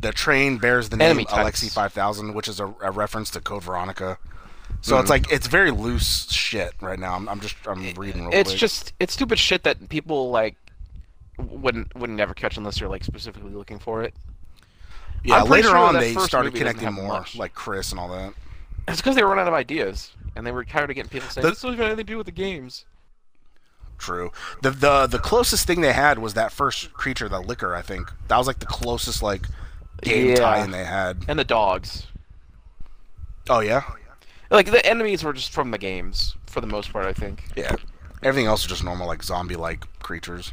the 0.00 0.12
train 0.12 0.58
bears 0.58 0.88
the 0.88 0.96
name. 0.96 1.18
Alexi 1.18 1.72
5000, 1.72 2.34
which 2.34 2.48
is 2.48 2.58
a, 2.60 2.66
a 2.82 2.90
reference 2.90 3.30
to 3.30 3.40
Code 3.40 3.62
Veronica. 3.62 4.18
So 4.80 4.94
Mm-hmm. 4.94 5.00
it's 5.02 5.10
like 5.10 5.32
it's 5.32 5.46
very 5.46 5.70
loose 5.70 6.30
shit 6.32 6.72
right 6.80 6.98
now. 6.98 7.14
I'm, 7.14 7.28
I'm 7.28 7.40
just 7.40 7.54
I'm 7.66 7.82
reading 7.94 8.22
real 8.26 8.30
It's 8.38 8.50
quick. 8.50 8.58
just 8.58 8.92
it's 8.98 9.12
stupid 9.12 9.38
shit 9.38 9.62
that 9.64 9.88
people 9.88 10.30
like 10.30 10.56
wouldn't 11.38 11.94
wouldn't 11.94 12.16
never 12.16 12.34
catch 12.34 12.56
unless 12.56 12.80
you're 12.80 12.88
like 12.88 13.04
specifically 13.04 13.52
looking 13.52 13.78
for 13.78 14.02
it. 14.02 14.14
yeah. 15.24 15.42
Later 15.42 15.68
sure 15.68 15.76
on, 15.76 15.94
they 15.94 16.14
started 16.14 16.54
connecting 16.54 16.92
more, 16.92 17.08
much. 17.08 17.36
like 17.36 17.54
Chris 17.54 17.90
and 17.92 18.00
all 18.00 18.08
that. 18.08 18.32
It's 18.88 18.98
because 19.00 19.14
they 19.16 19.22
were 19.22 19.28
running 19.30 19.42
out 19.42 19.48
of 19.48 19.54
ideas 19.54 20.12
and 20.34 20.46
they 20.46 20.50
were 20.52 20.64
tired 20.64 20.90
of 20.90 20.96
getting 20.96 21.10
people 21.10 21.28
saying 21.30 21.42
The- 21.42 21.50
this 21.50 21.60
doesn't 21.62 21.78
have 21.78 21.86
anything 21.86 22.06
to 22.06 22.12
do 22.12 22.16
with 22.16 22.26
the 22.26 22.32
games. 22.32 22.84
True. 23.98 24.32
The 24.62 24.70
the 24.70 25.06
the 25.06 25.18
closest 25.20 25.66
thing 25.66 25.80
they 25.80 25.92
had 25.92 26.18
was 26.18 26.34
that 26.34 26.50
first 26.50 26.92
creature, 26.92 27.28
the 27.28 27.38
Licker. 27.40 27.74
I 27.76 27.82
think 27.82 28.10
that 28.28 28.36
was 28.36 28.48
like 28.48 28.58
the 28.58 28.66
closest 28.66 29.22
like 29.22 29.42
game 30.02 30.30
Yeah. 30.30 30.34
tie-in 30.36 30.72
they 30.72 30.84
had. 30.84 31.24
And 31.28 31.38
the 31.38 31.44
dogs. 31.44 32.08
Oh 33.48 33.60
yeah, 33.60 33.82
Like 34.50 34.70
the 34.70 34.84
enemies 34.86 35.22
were 35.24 35.32
just 35.32 35.52
from 35.52 35.70
the 35.70 35.78
games 35.78 36.36
for 36.46 36.60
the 36.60 36.66
most 36.66 36.92
part, 36.92 37.06
I 37.06 37.12
think. 37.12 37.44
yeah. 37.56 37.74
Everything 38.22 38.46
else 38.46 38.62
is 38.62 38.68
just 38.68 38.84
normal, 38.84 39.06
like 39.08 39.22
zombie-like 39.24 39.98
creatures. 40.00 40.52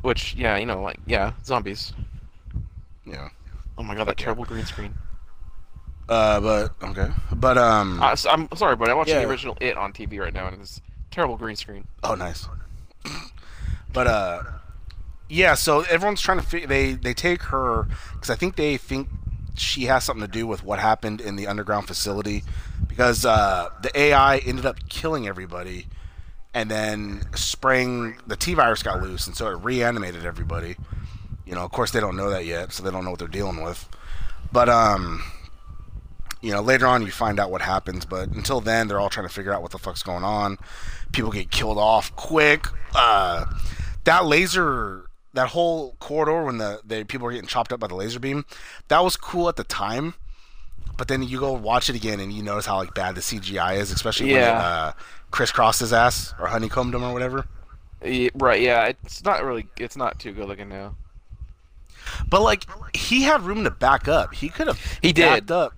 Which, 0.00 0.34
yeah, 0.34 0.56
you 0.56 0.64
know, 0.66 0.80
like 0.82 0.98
yeah, 1.06 1.32
zombies. 1.44 1.92
Yeah. 3.06 3.28
Oh 3.78 3.82
my 3.82 3.94
god, 3.94 4.06
that 4.08 4.16
terrible 4.18 4.44
green 4.44 4.64
screen. 4.66 4.94
Uh, 6.12 6.40
but 6.40 6.88
okay, 6.90 7.08
but 7.34 7.56
um. 7.58 8.02
Uh, 8.02 8.14
so- 8.14 8.30
I'm 8.30 8.48
sorry, 8.54 8.76
but 8.76 8.90
I'm 8.90 8.96
watching 8.96 9.14
Yeah. 9.14 9.22
the 9.22 9.28
original 9.28 9.56
It 9.60 9.76
on 9.76 9.92
TV 9.92 10.20
right 10.20 10.32
now, 10.34 10.46
and 10.48 10.60
it's 10.60 10.80
terrible 11.10 11.36
green 11.36 11.56
screen. 11.56 11.86
Oh, 12.02 12.14
nice. 12.14 12.48
But 13.92 14.06
uh, 14.06 14.42
yeah. 15.28 15.54
So 15.54 15.80
everyone's 15.82 16.20
trying 16.20 16.40
to 16.40 16.46
fi- 16.46 16.66
they 16.66 16.92
they 16.92 17.14
take 17.14 17.42
her 17.44 17.86
because 18.12 18.30
I 18.30 18.34
think 18.36 18.56
they 18.56 18.76
think 18.76 19.08
she 19.54 19.84
has 19.84 20.04
something 20.04 20.24
to 20.26 20.30
do 20.32 20.46
with 20.46 20.64
what 20.64 20.78
happened 20.78 21.20
in 21.20 21.36
the 21.36 21.46
underground 21.46 21.86
facility 21.86 22.42
because 22.88 23.24
uh, 23.26 23.68
the 23.82 23.90
AI 23.98 24.38
ended 24.38 24.64
up 24.64 24.76
killing 24.88 25.26
everybody 25.28 25.86
and 26.54 26.70
then 26.70 27.22
spraying 27.34 28.16
the 28.26 28.36
T 28.36 28.54
virus 28.54 28.82
got 28.82 29.02
loose 29.02 29.26
and 29.26 29.36
so 29.36 29.48
it 29.48 29.56
reanimated 29.62 30.24
everybody. 30.24 30.76
You 31.46 31.54
know, 31.54 31.62
of 31.62 31.70
course 31.70 31.90
they 31.90 32.00
don't 32.00 32.16
know 32.16 32.30
that 32.30 32.46
yet, 32.46 32.72
so 32.72 32.82
they 32.82 32.90
don't 32.90 33.04
know 33.04 33.10
what 33.10 33.18
they're 33.18 33.28
dealing 33.28 33.62
with. 33.62 33.86
But 34.52 34.68
um, 34.70 35.22
you 36.42 36.50
know, 36.52 36.60
later 36.60 36.86
on 36.86 37.02
you 37.02 37.10
find 37.10 37.38
out 37.40 37.50
what 37.50 37.62
happens, 37.62 38.04
but 38.04 38.28
until 38.30 38.60
then 38.60 38.88
they're 38.88 39.00
all 39.00 39.08
trying 39.08 39.26
to 39.26 39.32
figure 39.32 39.52
out 39.54 39.62
what 39.62 39.70
the 39.70 39.78
fuck's 39.78 40.02
going 40.02 40.24
on. 40.24 40.58
People 41.12 41.30
get 41.30 41.50
killed 41.50 41.78
off 41.78 42.14
quick. 42.16 42.66
Uh, 42.94 43.46
that 44.04 44.26
laser, 44.26 45.06
that 45.34 45.48
whole 45.48 45.94
corridor 46.00 46.44
when 46.44 46.58
the, 46.58 46.80
the 46.84 47.04
people 47.04 47.26
are 47.26 47.32
getting 47.32 47.46
chopped 47.48 47.72
up 47.72 47.80
by 47.80 47.86
the 47.86 47.94
laser 47.94 48.18
beam, 48.20 48.44
that 48.88 49.02
was 49.04 49.16
cool 49.16 49.48
at 49.48 49.56
the 49.56 49.64
time. 49.64 50.14
But 50.98 51.08
then 51.08 51.22
you 51.22 51.38
go 51.40 51.52
watch 51.52 51.88
it 51.88 51.96
again 51.96 52.20
and 52.20 52.32
you 52.32 52.42
notice 52.42 52.66
how 52.66 52.76
like 52.76 52.92
bad 52.94 53.14
the 53.14 53.20
CGI 53.22 53.76
is, 53.78 53.90
especially 53.92 54.26
when 54.32 54.36
it 54.36 54.40
Yeah. 54.46 54.58
uh, 54.58 54.92
crisscrossed 55.30 55.80
his 55.80 55.92
ass 55.92 56.34
or 56.38 56.48
honeycombed 56.48 56.94
him 56.94 57.02
or 57.02 57.12
whatever. 57.12 57.46
Yeah, 58.04 58.28
right? 58.34 58.60
Yeah, 58.60 58.86
it's 59.04 59.24
not 59.24 59.42
really. 59.44 59.66
It's 59.78 59.96
not 59.96 60.18
too 60.18 60.32
good 60.32 60.48
looking 60.48 60.68
now. 60.68 60.96
But 62.28 62.42
like 62.42 62.66
he 62.96 63.22
had 63.22 63.42
room 63.42 63.64
to 63.64 63.70
back 63.70 64.08
up. 64.08 64.34
He 64.34 64.48
could 64.48 64.66
have 64.66 64.98
He 65.00 65.12
did. 65.12 65.22
backed 65.46 65.50
up. 65.50 65.72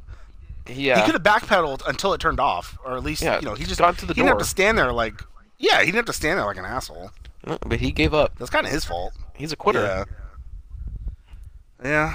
Yeah. 0.69 0.97
He 0.97 1.03
could 1.11 1.15
have 1.15 1.23
backpedaled 1.23 1.83
until 1.87 2.15
it 2.15 2.21
turned 2.21 2.41
off, 2.41 2.79
or 2.85 2.97
at 2.97 3.03
least 3.03 3.23
Yeah, 3.23 3.39
you 3.39 3.45
know 3.47 3.55
he 3.55 3.65
just 3.65 3.81
gone 3.81 3.95
to 3.97 4.07
the 4.07 4.15
he 4.15 4.21
didn't 4.21 4.29
have 4.29 4.39
to 4.39 4.45
stand 4.45 4.79
there 4.79 4.93
like 4.93 5.21
yeah 5.59 5.81
he 5.81 5.87
didn't 5.87 5.97
have 5.97 6.05
to 6.07 6.13
stand 6.13 6.39
there 6.39 6.47
like 6.47 6.57
an 6.57 6.65
asshole. 6.65 7.11
No, 7.47 7.59
But 7.67 7.81
he 7.81 7.91
gave 7.93 8.15
up. 8.15 8.39
That's 8.39 8.51
kind 8.51 8.65
of 8.67 8.73
his 8.73 8.85
fault. 8.85 9.13
He's 9.35 9.53
a 9.53 9.57
quitter. 9.57 9.83
Yeah. 9.83 10.05
Yeah. 11.85 12.13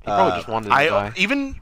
He 0.00 0.04
probably 0.04 0.32
Uh, 0.32 0.36
just 0.36 0.48
wanted 0.48 0.68
to 0.68 0.74
I 0.74 0.86
die. 0.86 1.12
even 1.16 1.60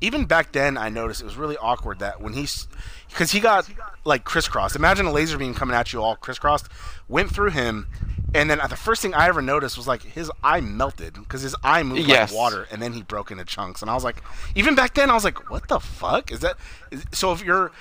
even 0.00 0.24
back 0.24 0.52
then 0.52 0.78
I 0.78 0.88
noticed 0.88 1.20
it 1.20 1.24
was 1.24 1.36
really 1.36 1.58
awkward 1.58 1.98
that 1.98 2.20
when 2.22 2.32
he's 2.32 2.68
because 3.10 3.30
he 3.32 3.40
got 3.40 3.68
like 4.04 4.24
crisscrossed. 4.24 4.76
Imagine 4.76 5.06
a 5.06 5.12
laser 5.12 5.36
beam 5.36 5.52
coming 5.54 5.76
at 5.76 5.92
you 5.92 6.02
all 6.02 6.16
crisscrossed, 6.16 6.68
went 7.08 7.30
through 7.34 7.50
him, 7.50 7.86
and 8.34 8.48
then 8.50 8.60
uh, 8.60 8.66
the 8.66 8.76
first 8.76 9.02
thing 9.02 9.14
I 9.14 9.26
ever 9.28 9.42
noticed 9.42 9.76
was 9.76 9.86
like 9.88 10.02
his 10.02 10.30
eye 10.42 10.60
melted 10.60 11.14
because 11.14 11.42
his 11.42 11.54
eye 11.64 11.82
moved 11.82 12.08
Yes. 12.08 12.30
like 12.30 12.38
water, 12.38 12.66
and 12.70 12.80
then 12.80 12.92
he 12.92 13.02
broke 13.02 13.30
into 13.30 13.44
chunks. 13.44 13.82
And 13.82 13.90
I 13.90 13.94
was 13.94 14.04
like, 14.04 14.22
even 14.54 14.74
back 14.74 14.94
then 14.94 15.10
I 15.10 15.14
was 15.14 15.24
like, 15.24 15.50
what 15.50 15.68
the 15.68 15.80
fuck 15.80 16.30
is 16.32 16.40
that? 16.40 16.56
Is, 16.90 17.04
so 17.12 17.32
if 17.32 17.42
you're 17.44 17.72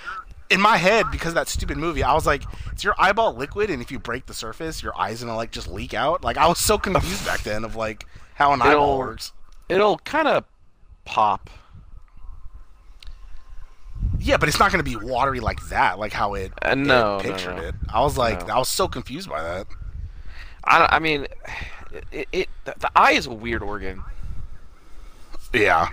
in 0.50 0.60
my 0.60 0.78
head 0.78 1.06
because 1.12 1.30
of 1.30 1.36
that 1.36 1.48
stupid 1.48 1.78
movie, 1.78 2.02
I 2.04 2.14
was 2.14 2.26
like, 2.26 2.44
it's 2.72 2.84
your 2.84 2.96
eyeball 2.98 3.34
liquid, 3.36 3.70
and 3.70 3.82
if 3.82 3.92
you 3.92 4.00
break 4.00 4.26
the 4.26 4.34
surface, 4.34 4.82
your 4.82 4.94
eye's 5.00 5.22
gonna 5.22 5.36
like 5.36 5.52
just 5.52 5.68
leak 5.68 5.94
out. 5.94 6.24
Like 6.24 6.38
I 6.38 6.48
was 6.48 6.58
so 6.60 6.78
confused 6.78 7.26
back 7.26 7.42
then 7.44 7.64
of 7.64 7.76
like 7.76 8.06
how 8.36 8.52
an 8.54 8.62
eyeball 8.62 8.72
It'll- 8.74 8.98
works. 8.98 9.34
It'll 9.70 10.00
kind 10.00 10.28
of 10.28 10.46
pop. 11.06 11.50
Yeah, 14.20 14.38
but 14.38 14.50
it's 14.50 14.60
not 14.60 14.72
going 14.72 14.84
to 14.84 14.90
be 14.90 14.96
watery 14.96 15.40
like 15.40 15.60
that, 15.70 16.00
like 16.00 16.12
how 16.14 16.34
it, 16.34 16.52
Uh, 16.66 16.70
it 16.72 16.78
no, 16.78 17.18
no, 17.18 17.24
pictured 17.24 17.56
no. 17.58 17.62
it. 17.64 17.76
I 17.94 18.02
was 18.02 18.18
like, 18.18 18.48
No. 18.48 18.56
I 18.56 18.58
was 18.60 18.68
so 18.70 18.88
confused 18.88 19.30
by 19.30 19.42
that. 19.44 19.68
I, 20.64 20.88
I 20.92 21.00
mean, 21.00 21.28
it, 22.12 22.28
it 22.32 22.50
the, 22.66 22.76
the 22.80 22.92
eye 22.96 23.14
is 23.14 23.26
a 23.26 23.34
weird 23.34 23.64
organ. 23.64 24.04
Yeah. 25.54 25.90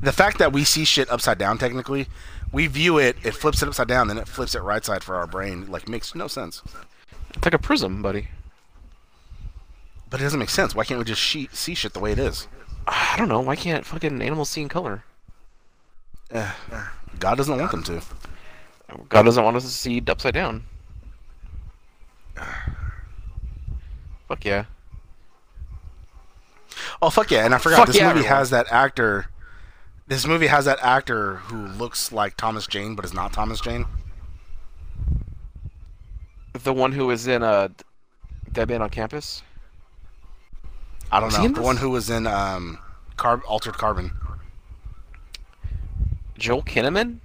The 0.00 0.12
fact 0.12 0.38
that 0.38 0.52
we 0.52 0.64
see 0.64 0.84
shit 0.84 1.10
upside 1.10 1.38
down, 1.38 1.58
technically, 1.58 2.08
we 2.52 2.66
view 2.66 2.98
it, 2.98 3.16
it 3.22 3.34
flips 3.34 3.62
it 3.62 3.68
upside 3.68 3.88
down, 3.88 4.08
then 4.08 4.18
it 4.18 4.28
flips 4.28 4.54
it 4.54 4.60
right 4.60 4.84
side 4.84 5.02
for 5.04 5.16
our 5.16 5.26
brain. 5.26 5.70
Like, 5.70 5.88
makes 5.88 6.14
no 6.14 6.28
sense. 6.28 6.62
It's 7.34 7.44
like 7.44 7.54
a 7.54 7.58
prism, 7.58 8.02
buddy. 8.02 8.28
But 10.10 10.20
it 10.20 10.24
doesn't 10.24 10.38
make 10.38 10.50
sense. 10.50 10.74
Why 10.74 10.84
can't 10.84 10.98
we 10.98 11.04
just 11.04 11.22
she- 11.22 11.48
see 11.52 11.74
shit 11.74 11.94
the 11.94 12.00
way 12.00 12.12
it 12.12 12.18
is? 12.18 12.46
I 12.86 13.14
don't 13.16 13.28
know. 13.28 13.40
Why 13.40 13.56
can't 13.56 13.86
fucking 13.86 14.20
animals 14.20 14.50
see 14.50 14.60
in 14.60 14.68
color? 14.68 15.04
Eh, 16.30 16.50
God 17.18 17.36
doesn't 17.36 17.56
want 17.56 17.70
them 17.70 17.82
to. 17.84 18.02
God 19.08 19.22
doesn't 19.22 19.42
want 19.42 19.56
us 19.56 19.62
to 19.62 19.70
see 19.70 20.02
upside 20.06 20.34
down. 20.34 20.64
Fuck 24.32 24.46
yeah. 24.46 24.64
Oh 27.02 27.10
fuck 27.10 27.30
yeah! 27.30 27.44
And 27.44 27.54
I 27.54 27.58
forgot 27.58 27.80
Fuck 27.80 27.86
this 27.88 27.96
yeah, 27.96 28.04
movie 28.04 28.20
everyone. 28.20 28.38
has 28.38 28.48
that 28.48 28.72
actor. 28.72 29.26
This 30.06 30.26
movie 30.26 30.46
has 30.46 30.64
that 30.64 30.78
actor 30.80 31.36
who 31.36 31.66
looks 31.66 32.12
like 32.12 32.38
Thomas 32.38 32.66
Jane, 32.66 32.94
but 32.94 33.04
is 33.04 33.12
not 33.12 33.34
Thomas 33.34 33.60
Jane. 33.60 33.84
The 36.54 36.72
one 36.72 36.92
who 36.92 37.08
was 37.08 37.26
in 37.26 37.42
uh, 37.42 37.68
Dead 38.50 38.70
Man 38.70 38.80
on 38.80 38.88
Campus. 38.88 39.42
I 41.10 41.20
don't 41.20 41.30
know. 41.34 41.42
The 41.42 41.48
this? 41.52 41.62
one 41.62 41.76
who 41.76 41.90
was 41.90 42.08
in 42.08 42.26
um, 42.26 42.78
Carb- 43.18 43.42
Altered 43.46 43.76
Carbon. 43.76 44.12
Joel 46.38 46.62
Kinnaman. 46.62 47.18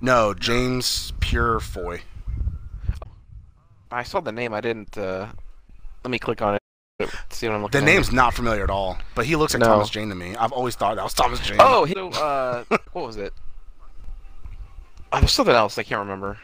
No, 0.00 0.34
James 0.34 1.12
Purefoy. 1.20 2.00
I 3.92 4.02
saw 4.02 4.18
the 4.18 4.32
name. 4.32 4.52
I 4.52 4.60
didn't. 4.60 4.98
uh 4.98 5.28
Let 6.04 6.10
me 6.10 6.18
click 6.18 6.42
on 6.42 6.54
it. 6.54 6.60
See 7.30 7.48
what 7.48 7.54
I'm 7.56 7.62
looking 7.62 7.72
The 7.80 7.84
at. 7.84 7.92
name's 7.94 8.12
not 8.12 8.34
familiar 8.34 8.62
at 8.62 8.70
all, 8.70 8.98
but 9.14 9.26
he 9.26 9.34
looks 9.36 9.52
like 9.54 9.60
No. 9.60 9.66
Thomas 9.66 9.90
Jane 9.90 10.08
to 10.10 10.14
me. 10.14 10.36
I've 10.36 10.52
always 10.52 10.76
thought 10.76 10.94
that 10.96 11.02
was 11.02 11.14
Thomas 11.14 11.40
Jane. 11.40 11.56
Oh, 11.60 11.84
he, 11.84 11.94
uh, 11.96 12.62
what 12.92 13.06
was 13.06 13.16
it? 13.16 13.32
Oh, 15.12 15.18
there's 15.18 15.32
something 15.32 15.54
else 15.54 15.76
I 15.78 15.82
can't 15.82 16.00
remember. 16.00 16.38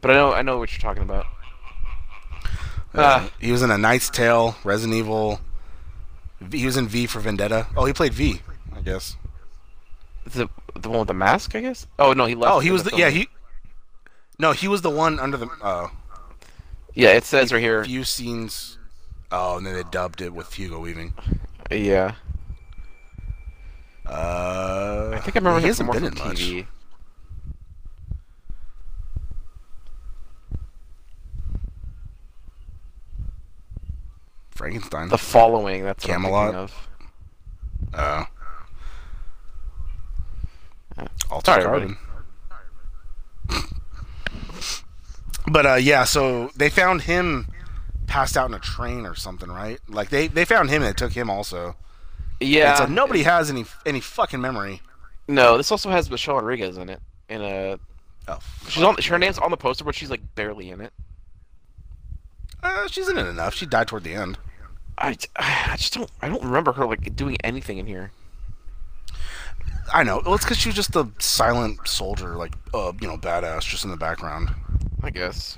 But 0.00 0.12
I 0.12 0.14
know 0.14 0.32
I 0.32 0.42
know 0.42 0.58
what 0.58 0.70
you're 0.72 0.80
talking 0.80 1.02
about. 1.02 1.26
Uh, 2.94 3.00
uh, 3.00 3.28
he 3.40 3.50
was 3.52 3.62
in 3.62 3.70
A 3.70 3.78
Knight's 3.78 4.10
Tale, 4.10 4.56
Resident 4.64 4.96
Evil. 4.96 5.40
He 6.52 6.64
was 6.66 6.76
in 6.76 6.86
V 6.88 7.06
for 7.06 7.18
Vendetta. 7.20 7.66
Oh, 7.76 7.84
he 7.84 7.92
played 7.92 8.14
V, 8.14 8.40
I 8.76 8.80
guess. 8.80 9.16
The 10.24 10.48
the 10.76 10.88
one 10.88 11.00
with 11.00 11.08
the 11.08 11.14
mask, 11.14 11.56
I 11.56 11.60
guess. 11.62 11.86
Oh 11.98 12.12
no, 12.12 12.26
he 12.26 12.34
left. 12.36 12.54
Oh, 12.54 12.60
he 12.60 12.70
was 12.70 12.84
the 12.84 12.90
film. 12.90 13.00
yeah 13.00 13.10
he. 13.10 13.28
No, 14.38 14.52
he 14.52 14.68
was 14.68 14.82
the 14.82 14.90
one 14.90 15.18
under 15.18 15.36
the 15.36 15.48
uh, 15.60 15.88
Yeah, 16.98 17.10
it 17.10 17.22
says 17.22 17.52
right 17.52 17.62
here. 17.62 17.84
few 17.84 18.02
scenes. 18.02 18.76
Oh, 19.30 19.56
and 19.56 19.64
then 19.64 19.74
they 19.74 19.84
dubbed 19.84 20.20
it 20.20 20.34
with 20.34 20.52
Hugo 20.52 20.80
Weaving. 20.80 21.14
Yeah, 21.70 22.14
Uh, 24.04 25.10
I 25.14 25.20
think 25.20 25.36
I 25.36 25.38
remember 25.38 25.60
he 25.60 25.66
hasn't 25.68 25.92
been 25.92 26.04
in 26.06 26.14
much. 26.14 26.38
TV. 26.40 26.66
Frankenstein. 34.50 35.08
The 35.08 35.18
following. 35.18 35.84
That's 35.84 36.04
what 36.06 36.14
I'm 36.14 36.22
Camelot. 36.22 36.54
of. 36.54 36.88
Uh, 37.94 38.24
Altered 41.30 41.44
Sorry, 41.46 41.62
Carbon. 41.64 41.96
But 45.50 45.66
uh, 45.66 45.74
yeah, 45.74 46.04
so 46.04 46.50
they 46.56 46.68
found 46.70 47.02
him 47.02 47.48
passed 48.06 48.36
out 48.36 48.48
in 48.48 48.54
a 48.54 48.58
train 48.58 49.04
or 49.06 49.14
something, 49.14 49.48
right? 49.50 49.78
Like 49.88 50.08
they, 50.08 50.28
they 50.28 50.44
found 50.44 50.70
him 50.70 50.82
and 50.82 50.90
it 50.90 50.96
took 50.96 51.12
him 51.12 51.28
also. 51.30 51.76
Yeah. 52.40 52.74
So 52.76 52.86
nobody 52.86 53.22
has 53.24 53.50
any 53.50 53.64
any 53.84 54.00
fucking 54.00 54.40
memory. 54.40 54.80
No, 55.26 55.56
this 55.56 55.70
also 55.70 55.90
has 55.90 56.10
Michelle 56.10 56.36
Rodriguez 56.36 56.78
in 56.78 56.88
it. 56.88 57.00
In 57.28 57.42
a, 57.42 57.78
Oh, 58.28 58.38
she's 58.68 58.82
on. 58.82 58.96
Her 58.96 59.18
name's 59.18 59.38
on 59.38 59.50
the 59.50 59.56
poster, 59.56 59.84
but 59.84 59.94
she's 59.94 60.10
like 60.10 60.20
barely 60.34 60.70
in 60.70 60.80
it. 60.80 60.92
uh, 62.62 62.86
she's 62.88 63.08
in 63.08 63.16
it 63.18 63.26
enough. 63.26 63.54
She 63.54 63.64
died 63.66 63.88
toward 63.88 64.04
the 64.04 64.14
end. 64.14 64.38
I, 64.98 65.16
I 65.36 65.76
just 65.76 65.94
don't. 65.94 66.10
I 66.22 66.28
don't 66.28 66.42
remember 66.44 66.72
her 66.72 66.86
like 66.86 67.14
doing 67.16 67.36
anything 67.42 67.78
in 67.78 67.86
here. 67.86 68.12
I 69.92 70.02
know. 70.02 70.20
Well, 70.24 70.34
it's 70.34 70.44
because 70.44 70.58
she 70.58 70.68
was 70.68 70.76
just 70.76 70.94
a 70.96 71.08
silent 71.18 71.88
soldier, 71.88 72.36
like 72.36 72.52
uh, 72.74 72.92
you 73.00 73.08
know, 73.08 73.16
badass, 73.16 73.62
just 73.62 73.84
in 73.84 73.90
the 73.90 73.96
background. 73.96 74.50
I 75.08 75.10
guess. 75.10 75.56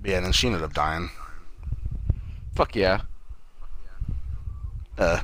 But 0.00 0.10
yeah, 0.10 0.16
and 0.16 0.26
then 0.26 0.32
she 0.32 0.48
ended 0.48 0.64
up 0.64 0.72
dying. 0.74 1.10
Fuck 2.56 2.74
yeah. 2.74 3.02
Uh, 4.98 5.20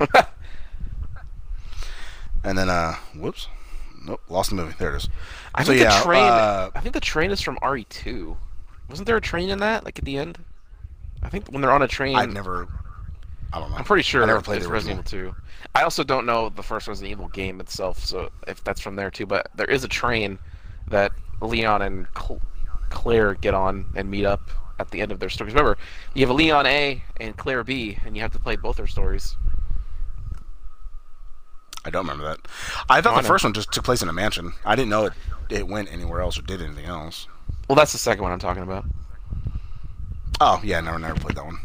and 2.42 2.56
then 2.56 2.70
uh, 2.70 2.94
whoops, 3.14 3.48
nope, 4.02 4.22
lost 4.30 4.48
the 4.48 4.56
movie. 4.56 4.74
There 4.78 4.94
it 4.94 4.96
is. 4.96 5.10
I 5.54 5.62
So, 5.62 5.72
think 5.72 5.82
yeah, 5.82 5.98
the 5.98 6.04
train. 6.06 6.22
uh, 6.24 6.70
I 6.74 6.80
think 6.80 6.94
the 6.94 7.00
train 7.00 7.30
is 7.30 7.42
from 7.42 7.58
RE2. 7.58 8.34
Wasn't 8.88 9.04
there 9.04 9.18
a 9.18 9.20
train 9.20 9.50
in 9.50 9.58
that? 9.58 9.84
Like 9.84 9.98
at 9.98 10.06
the 10.06 10.16
end? 10.16 10.38
I 11.22 11.28
think 11.28 11.48
when 11.48 11.60
they're 11.60 11.70
on 11.70 11.82
a 11.82 11.88
train. 11.88 12.16
I've 12.16 12.32
never. 12.32 12.66
I 13.52 13.60
don't 13.60 13.70
know. 13.72 13.76
I'm 13.76 13.84
pretty 13.84 14.04
sure 14.04 14.22
I 14.22 14.26
never 14.26 14.40
played 14.40 14.56
it's 14.58 14.66
the 14.66 14.72
Resident 14.72 15.00
Evil 15.12 15.32
2. 15.32 15.36
I 15.74 15.82
also 15.82 16.02
don't 16.02 16.24
know 16.24 16.48
the 16.48 16.62
first 16.62 16.88
Resident 16.88 17.10
Evil 17.12 17.28
game 17.28 17.60
itself, 17.60 18.02
so 18.02 18.30
if 18.46 18.64
that's 18.64 18.80
from 18.80 18.96
there 18.96 19.10
too. 19.10 19.26
But 19.26 19.50
there 19.54 19.66
is 19.70 19.84
a 19.84 19.88
train 19.88 20.38
that 20.88 21.12
Leon 21.46 21.82
and 21.82 22.06
Cl- 22.16 22.40
Claire 22.90 23.34
get 23.34 23.54
on 23.54 23.86
and 23.94 24.10
meet 24.10 24.24
up 24.24 24.50
at 24.78 24.90
the 24.90 25.00
end 25.00 25.12
of 25.12 25.20
their 25.20 25.28
stories. 25.28 25.52
Remember, 25.54 25.76
you 26.14 26.22
have 26.22 26.30
a 26.30 26.34
Leon 26.34 26.66
A 26.66 27.02
and 27.20 27.36
Claire 27.36 27.64
B, 27.64 27.98
and 28.04 28.16
you 28.16 28.22
have 28.22 28.32
to 28.32 28.38
play 28.38 28.56
both 28.56 28.76
their 28.76 28.86
stories. 28.86 29.36
I 31.84 31.90
don't 31.90 32.04
remember 32.06 32.24
that. 32.24 32.40
I 32.88 33.00
thought 33.00 33.14
Oh, 33.14 33.16
the 33.16 33.22
know. 33.22 33.28
first 33.28 33.44
one 33.44 33.54
just 33.54 33.72
took 33.72 33.84
place 33.84 34.02
in 34.02 34.08
a 34.08 34.12
mansion. 34.12 34.52
I 34.64 34.74
didn't 34.76 34.90
know 34.90 35.06
it 35.06 35.12
it 35.48 35.66
went 35.66 35.90
anywhere 35.90 36.20
else 36.20 36.38
or 36.38 36.42
did 36.42 36.60
anything 36.60 36.84
else. 36.84 37.26
Well, 37.68 37.76
that's 37.76 37.92
the 37.92 37.98
second 37.98 38.22
one 38.22 38.32
I'm 38.32 38.38
talking 38.38 38.62
about. 38.62 38.84
Oh 40.40 40.60
yeah, 40.62 40.80
never 40.80 40.98
never 40.98 41.18
played 41.18 41.36
that 41.36 41.44
one. 41.44 41.58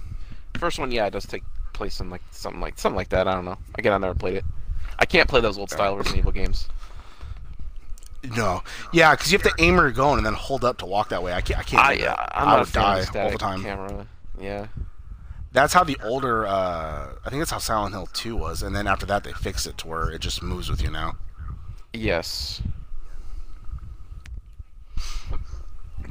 First 0.57 0.79
one, 0.79 0.91
yeah, 0.91 1.05
it 1.07 1.11
does 1.11 1.25
take 1.25 1.43
place 1.73 1.99
in 1.99 2.09
like 2.09 2.21
something 2.31 2.61
like 2.61 2.79
something 2.79 2.95
like 2.95 3.09
that. 3.09 3.27
I 3.27 3.33
don't 3.33 3.45
know. 3.45 3.57
Again, 3.75 3.91
I 3.93 3.97
never 3.97 4.15
played 4.15 4.35
it. 4.37 4.45
I 4.99 5.05
can't 5.05 5.27
play 5.27 5.41
those 5.41 5.57
old 5.57 5.71
style 5.71 5.97
Resident 5.97 6.19
Evil 6.19 6.31
games. 6.31 6.69
No, 8.23 8.63
yeah, 8.93 9.11
because 9.11 9.31
you 9.31 9.37
have 9.37 9.51
to 9.55 9.63
aim 9.63 9.75
where 9.75 9.85
you're 9.85 9.91
going 9.91 10.17
and 10.17 10.25
then 10.25 10.33
hold 10.33 10.63
up 10.63 10.77
to 10.77 10.85
walk 10.85 11.09
that 11.09 11.21
way. 11.21 11.33
I 11.33 11.41
can't. 11.41 11.59
I 11.59 11.63
can't. 11.63 11.83
I. 11.83 12.27
I'm 12.31 12.47
I 12.47 12.51
not 12.51 12.55
a 12.55 12.59
would 12.61 12.71
die 12.71 13.05
all 13.21 13.31
the 13.31 13.37
time. 13.37 13.61
camera. 13.61 14.07
Yeah. 14.39 14.67
That's 15.51 15.73
how 15.73 15.83
the 15.83 15.97
older. 16.03 16.47
Uh, 16.47 17.09
I 17.25 17.29
think 17.29 17.41
that's 17.41 17.51
how 17.51 17.57
Silent 17.59 17.93
Hill 17.93 18.07
Two 18.13 18.35
was, 18.37 18.63
and 18.63 18.73
then 18.75 18.87
after 18.87 19.05
that 19.07 19.23
they 19.23 19.33
fixed 19.33 19.67
it 19.67 19.77
to 19.79 19.87
where 19.87 20.09
it 20.09 20.19
just 20.21 20.41
moves 20.41 20.69
with 20.69 20.81
you 20.81 20.89
now. 20.89 21.15
Yes. 21.93 22.61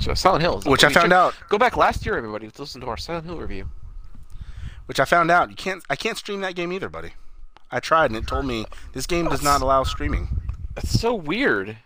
So 0.00 0.14
Silent 0.14 0.42
Hill, 0.42 0.60
Which 0.62 0.84
I 0.84 0.88
found 0.88 1.10
check- 1.10 1.12
out- 1.12 1.34
Go 1.48 1.58
back 1.58 1.76
last 1.76 2.04
year, 2.04 2.16
everybody, 2.16 2.50
to 2.50 2.60
listen 2.62 2.80
to 2.80 2.86
our 2.88 2.96
Silent 2.96 3.26
Hill 3.26 3.36
review. 3.38 3.68
Which 4.86 4.98
I 4.98 5.04
found 5.04 5.30
out 5.30 5.48
you 5.50 5.56
can't. 5.56 5.82
I 5.88 5.96
can't 5.96 6.18
stream 6.18 6.40
that 6.40 6.54
game 6.54 6.72
either, 6.72 6.88
buddy. 6.88 7.12
I 7.70 7.80
tried 7.80 8.06
and 8.10 8.16
it 8.16 8.26
told 8.26 8.44
me 8.46 8.66
this 8.92 9.06
game 9.06 9.28
does 9.28 9.42
not 9.42 9.62
allow 9.62 9.82
streaming. 9.84 10.28
That's 10.74 10.98
so 10.98 11.14
weird. 11.14 11.78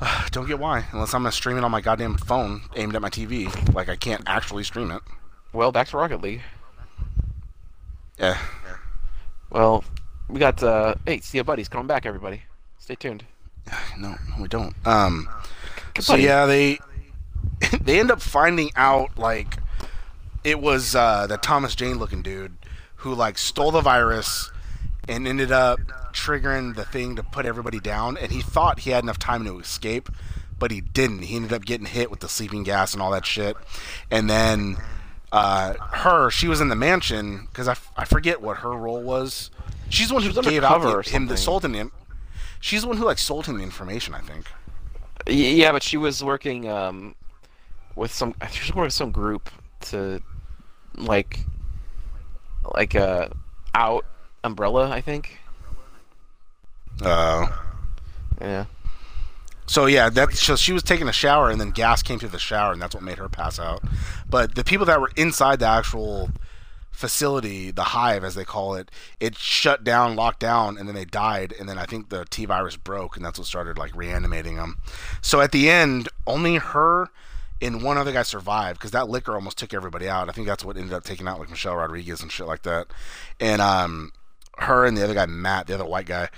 Don't 0.30 0.46
get 0.46 0.58
why, 0.58 0.84
unless 0.92 1.14
I'm 1.14 1.22
gonna 1.22 1.32
stream 1.32 1.56
it 1.56 1.64
on 1.64 1.70
my 1.70 1.80
goddamn 1.80 2.16
phone 2.18 2.62
aimed 2.76 2.94
at 2.94 3.02
my 3.02 3.10
TV. 3.10 3.46
Like 3.74 3.88
I 3.88 3.96
can't 3.96 4.22
actually 4.26 4.64
stream 4.64 4.90
it. 4.90 5.02
Well, 5.52 5.72
back 5.72 5.88
to 5.88 5.96
Rocket 5.96 6.20
League. 6.20 6.42
Yeah. 8.18 8.38
Well, 9.50 9.84
we 10.28 10.38
got 10.40 10.62
uh, 10.62 10.94
hey, 11.06 11.20
see 11.20 11.38
ya 11.38 11.44
buddies 11.44 11.68
coming 11.68 11.86
back, 11.86 12.04
everybody. 12.06 12.42
Stay 12.78 12.94
tuned. 12.94 13.24
No, 13.98 14.10
no, 14.28 14.42
we 14.42 14.48
don't. 14.48 14.74
Um. 14.86 15.28
Good 15.94 16.04
So 16.04 16.12
buddy. 16.12 16.24
yeah, 16.24 16.46
they 16.46 16.78
they 17.80 17.98
end 17.98 18.10
up 18.10 18.20
finding 18.20 18.70
out 18.76 19.16
like 19.18 19.56
it 20.44 20.60
was 20.60 20.94
uh, 20.94 21.26
the 21.26 21.38
Thomas 21.38 21.74
Jane 21.74 21.98
looking 21.98 22.22
dude 22.22 22.54
who 22.96 23.14
like 23.14 23.38
stole 23.38 23.70
the 23.70 23.80
virus 23.80 24.50
and 25.08 25.26
ended 25.26 25.50
up 25.52 25.80
triggering 26.16 26.74
the 26.74 26.84
thing 26.84 27.14
to 27.16 27.22
put 27.22 27.46
everybody 27.46 27.78
down. 27.78 28.16
And 28.16 28.32
he 28.32 28.40
thought 28.40 28.80
he 28.80 28.90
had 28.90 29.04
enough 29.04 29.18
time 29.18 29.44
to 29.44 29.58
escape, 29.60 30.08
but 30.58 30.70
he 30.70 30.80
didn't. 30.80 31.22
He 31.22 31.36
ended 31.36 31.52
up 31.52 31.64
getting 31.64 31.86
hit 31.86 32.10
with 32.10 32.20
the 32.20 32.28
sleeping 32.28 32.62
gas 32.64 32.94
and 32.94 33.02
all 33.02 33.10
that 33.12 33.26
shit. 33.26 33.56
And 34.10 34.28
then 34.28 34.76
uh, 35.30 35.74
her, 35.74 36.30
she 36.30 36.48
was 36.48 36.60
in 36.60 36.68
the 36.68 36.76
mansion 36.76 37.46
because 37.50 37.68
I, 37.68 37.72
f- 37.72 37.92
I 37.96 38.04
forget 38.06 38.40
what 38.40 38.58
her 38.58 38.70
role 38.72 39.02
was. 39.02 39.50
She's 39.90 40.08
the 40.08 40.14
one 40.14 40.22
who 40.22 40.32
gave 40.42 40.64
out 40.64 40.80
the, 40.82 41.02
him 41.08 41.26
the 41.26 41.36
sold 41.36 41.64
him. 41.64 41.72
the- 41.72 41.90
She's 42.58 42.82
the 42.82 42.88
one 42.88 42.96
who 42.96 43.04
like 43.04 43.18
sold 43.18 43.46
him 43.46 43.58
the 43.58 43.62
information. 43.62 44.14
I 44.14 44.20
think. 44.20 44.46
Yeah, 45.28 45.72
but 45.72 45.82
she 45.82 45.96
was 45.96 46.24
working 46.24 46.68
um, 46.68 47.14
with 47.94 48.12
some. 48.12 48.34
She 48.50 48.60
was 48.62 48.70
working 48.70 48.82
with 48.82 48.92
some 48.92 49.10
group 49.12 49.50
to, 49.82 50.20
like, 50.96 51.40
like 52.74 52.94
uh, 52.94 53.28
out 53.74 54.04
umbrella. 54.42 54.90
I 54.90 55.00
think. 55.00 55.38
Uh, 57.02 57.48
Yeah. 58.40 58.66
So 59.66 59.86
yeah, 59.86 60.08
that 60.10 60.32
so 60.34 60.54
she 60.54 60.72
was 60.72 60.84
taking 60.84 61.08
a 61.08 61.12
shower 61.12 61.50
and 61.50 61.60
then 61.60 61.70
gas 61.70 62.00
came 62.02 62.20
through 62.20 62.28
the 62.28 62.38
shower 62.38 62.72
and 62.72 62.80
that's 62.80 62.94
what 62.94 63.02
made 63.02 63.18
her 63.18 63.28
pass 63.28 63.58
out. 63.58 63.82
But 64.28 64.54
the 64.54 64.62
people 64.62 64.86
that 64.86 65.00
were 65.00 65.10
inside 65.16 65.58
the 65.58 65.66
actual 65.66 66.30
facility, 66.92 67.70
the 67.70 67.82
hive 67.82 68.24
as 68.24 68.34
they 68.36 68.44
call 68.44 68.74
it, 68.74 68.90
it 69.20 69.36
shut 69.36 69.84
down, 69.84 70.16
locked 70.16 70.40
down, 70.40 70.78
and 70.78 70.88
then 70.88 70.94
they 70.94 71.04
died. 71.04 71.52
And 71.58 71.68
then 71.68 71.78
I 71.78 71.84
think 71.84 72.08
the 72.08 72.24
T 72.30 72.46
virus 72.46 72.76
broke, 72.76 73.16
and 73.16 73.24
that's 73.24 73.38
what 73.38 73.46
started 73.48 73.76
like 73.76 73.94
reanimating 73.94 74.56
them. 74.56 74.78
So 75.20 75.40
at 75.40 75.52
the 75.52 75.68
end, 75.68 76.08
only 76.26 76.56
her 76.56 77.10
and 77.60 77.82
one 77.82 77.98
other 77.98 78.12
guy 78.12 78.22
survived 78.22 78.78
because 78.78 78.92
that 78.92 79.08
Licker 79.08 79.34
almost 79.34 79.58
took 79.58 79.74
everybody 79.74 80.08
out. 80.08 80.28
I 80.28 80.32
think 80.32 80.46
that's 80.46 80.64
what 80.64 80.76
ended 80.76 80.92
up 80.92 81.04
taking 81.04 81.26
out 81.26 81.38
like 81.38 81.50
Michelle 81.50 81.76
Rodriguez 81.76 82.22
and 82.22 82.30
shit 82.30 82.46
like 82.46 82.62
that. 82.62 82.86
And 83.40 83.60
um, 83.60 84.12
her 84.58 84.86
and 84.86 84.96
the 84.96 85.04
other 85.04 85.14
guy 85.14 85.26
Matt, 85.26 85.66
the 85.66 85.74
other 85.74 85.84
white 85.84 86.06
guy, 86.06 86.28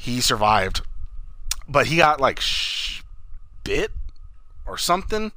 he 0.00 0.20
survived 0.20 0.80
but 1.68 1.86
he 1.86 1.96
got 1.98 2.20
like 2.20 2.40
sh- 2.40 3.02
bit 3.64 3.90
or 4.66 4.78
something 4.78 5.30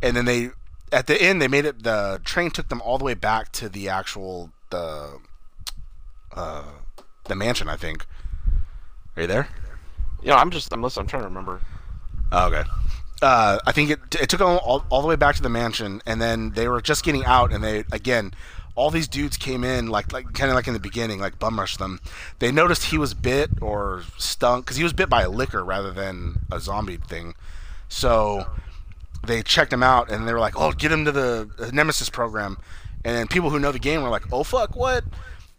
and 0.00 0.16
then 0.16 0.24
they 0.24 0.50
at 0.92 1.08
the 1.08 1.20
end 1.20 1.42
they 1.42 1.48
made 1.48 1.64
it 1.64 1.82
the 1.82 2.20
train 2.24 2.50
took 2.50 2.68
them 2.68 2.80
all 2.82 2.98
the 2.98 3.04
way 3.04 3.14
back 3.14 3.50
to 3.50 3.68
the 3.68 3.88
actual 3.88 4.50
the 4.70 5.18
uh 6.34 6.62
the 7.24 7.34
mansion 7.34 7.68
i 7.68 7.76
think 7.76 8.06
are 9.16 9.22
you 9.22 9.26
there 9.26 9.48
You 10.22 10.28
know, 10.28 10.36
I'm 10.36 10.50
just. 10.50 10.72
I'm 10.72 10.82
listening. 10.82 11.04
I'm 11.04 11.08
trying 11.08 11.22
to 11.22 11.28
remember. 11.28 11.60
oh, 12.32 12.46
okay 12.48 12.64
uh, 13.22 13.58
I 13.66 13.72
think 13.72 13.88
it, 13.90 14.00
it 14.20 14.28
took 14.28 14.40
them 14.40 14.58
all, 14.62 14.84
all 14.90 15.00
the 15.00 15.08
way 15.08 15.16
back 15.16 15.36
to 15.36 15.42
the 15.42 15.48
mansion, 15.48 16.02
and 16.04 16.20
then 16.20 16.50
they 16.50 16.68
were 16.68 16.82
just 16.82 17.02
getting 17.02 17.24
out, 17.24 17.50
and 17.50 17.64
they 17.64 17.84
again, 17.90 18.34
all 18.76 18.90
these 18.90 19.08
dudes 19.08 19.36
came 19.36 19.64
in 19.64 19.88
like 19.88 20.12
like 20.12 20.32
kind 20.34 20.50
of 20.50 20.54
like 20.54 20.68
in 20.68 20.74
the 20.74 20.80
beginning, 20.80 21.18
like 21.18 21.38
bum 21.38 21.58
rushed 21.58 21.78
them. 21.78 21.98
They 22.38 22.52
noticed 22.52 22.84
he 22.84 22.98
was 22.98 23.14
bit 23.14 23.50
or 23.60 24.04
stunk 24.18 24.66
because 24.66 24.76
he 24.76 24.84
was 24.84 24.92
bit 24.92 25.08
by 25.08 25.22
a 25.22 25.30
Licker 25.30 25.64
rather 25.64 25.90
than 25.90 26.40
a 26.52 26.60
zombie 26.60 26.98
thing. 26.98 27.34
So 27.88 28.46
they 29.26 29.42
checked 29.42 29.72
him 29.72 29.82
out, 29.82 30.10
and 30.10 30.28
they 30.28 30.32
were 30.32 30.40
like, 30.40 30.58
"Oh, 30.60 30.72
get 30.72 30.92
him 30.92 31.04
to 31.06 31.12
the 31.12 31.70
Nemesis 31.72 32.10
program." 32.10 32.58
And 33.04 33.30
people 33.30 33.50
who 33.50 33.58
know 33.58 33.72
the 33.72 33.78
game 33.78 34.02
were 34.02 34.10
like, 34.10 34.30
"Oh 34.32 34.44
fuck, 34.44 34.76
what?" 34.76 35.04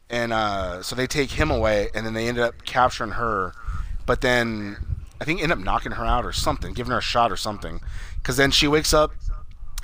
And 0.09 0.31
uh, 0.31 0.83
so 0.83 0.95
they 0.95 1.07
take 1.07 1.31
him 1.31 1.49
away, 1.49 1.89
and 1.93 2.05
then 2.05 2.13
they 2.13 2.27
ended 2.27 2.43
up 2.43 2.63
capturing 2.65 3.11
her. 3.11 3.53
But 4.05 4.21
then 4.21 4.77
I 5.19 5.25
think 5.25 5.41
end 5.41 5.51
up 5.51 5.59
knocking 5.59 5.93
her 5.93 6.05
out 6.05 6.25
or 6.25 6.31
something, 6.31 6.73
giving 6.73 6.91
her 6.91 6.99
a 6.99 7.01
shot 7.01 7.31
or 7.31 7.37
something. 7.37 7.81
Because 8.17 8.37
then 8.37 8.51
she 8.51 8.67
wakes 8.67 8.93
up 8.93 9.11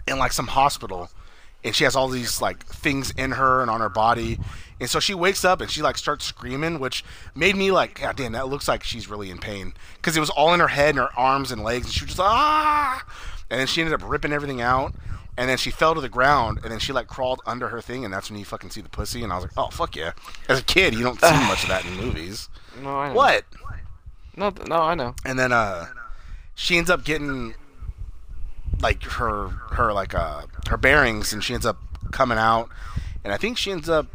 in 0.07 0.19
like 0.19 0.33
some 0.33 0.47
hospital, 0.47 1.09
and 1.63 1.75
she 1.75 1.83
has 1.83 1.95
all 1.95 2.07
these 2.07 2.41
like 2.41 2.65
things 2.65 3.11
in 3.11 3.31
her 3.31 3.61
and 3.61 3.69
on 3.69 3.81
her 3.81 3.89
body. 3.89 4.39
And 4.79 4.89
so 4.89 4.99
she 4.99 5.13
wakes 5.13 5.45
up 5.45 5.61
and 5.61 5.69
she 5.71 5.81
like 5.81 5.97
starts 5.97 6.25
screaming, 6.25 6.79
which 6.79 7.05
made 7.35 7.55
me 7.55 7.71
like, 7.71 8.01
God 8.01 8.15
damn, 8.15 8.33
that 8.33 8.49
looks 8.49 8.67
like 8.67 8.83
she's 8.83 9.09
really 9.09 9.29
in 9.29 9.37
pain. 9.37 9.73
Because 9.95 10.17
it 10.17 10.19
was 10.19 10.29
all 10.29 10.53
in 10.53 10.59
her 10.59 10.67
head 10.67 10.89
and 10.89 10.99
her 10.99 11.09
arms 11.17 11.51
and 11.51 11.63
legs, 11.63 11.85
and 11.85 11.93
she 11.93 12.03
was 12.03 12.15
just 12.15 12.19
ah. 12.19 13.05
And 13.49 13.59
then 13.59 13.67
she 13.67 13.81
ended 13.81 13.93
up 13.93 14.07
ripping 14.09 14.33
everything 14.33 14.61
out. 14.61 14.93
And 15.35 15.49
then 15.49 15.57
she 15.57 15.71
fell 15.71 15.95
to 15.95 16.01
the 16.01 16.09
ground, 16.09 16.59
and 16.61 16.71
then 16.71 16.77
she 16.77 16.93
like 16.93 17.07
crawled 17.07 17.41
under 17.47 17.69
her 17.69 17.81
thing, 17.81 18.05
and 18.05 18.13
that's 18.13 18.29
when 18.29 18.37
you 18.37 18.45
fucking 18.45 18.69
see 18.69 18.81
the 18.81 18.89
pussy. 18.89 19.23
And 19.23 19.33
I 19.33 19.37
was 19.37 19.45
like, 19.45 19.53
oh 19.57 19.69
fuck 19.69 19.95
yeah! 19.95 20.11
As 20.47 20.59
a 20.59 20.63
kid, 20.63 20.93
you 20.93 21.01
don't 21.01 21.19
see 21.19 21.31
much 21.47 21.63
of 21.63 21.69
that 21.69 21.83
in 21.85 21.97
movies. 21.97 22.49
No, 22.83 22.99
I 22.99 23.07
know. 23.07 23.15
What? 23.15 23.43
No, 24.37 24.53
no, 24.67 24.75
I 24.75 24.93
know. 24.93 25.15
and 25.25 25.39
then 25.39 25.51
uh 25.51 25.87
she 26.53 26.77
ends 26.77 26.89
up 26.91 27.03
getting 27.03 27.55
like 28.83 29.03
her 29.03 29.47
her 29.71 29.93
like 29.93 30.13
uh 30.13 30.43
her 30.69 30.77
bearings 30.77 31.33
and 31.33 31.43
she 31.43 31.53
ends 31.53 31.65
up 31.65 31.77
coming 32.11 32.37
out 32.37 32.69
and 33.23 33.33
i 33.33 33.37
think 33.37 33.57
she 33.57 33.71
ends 33.71 33.89
up 33.89 34.07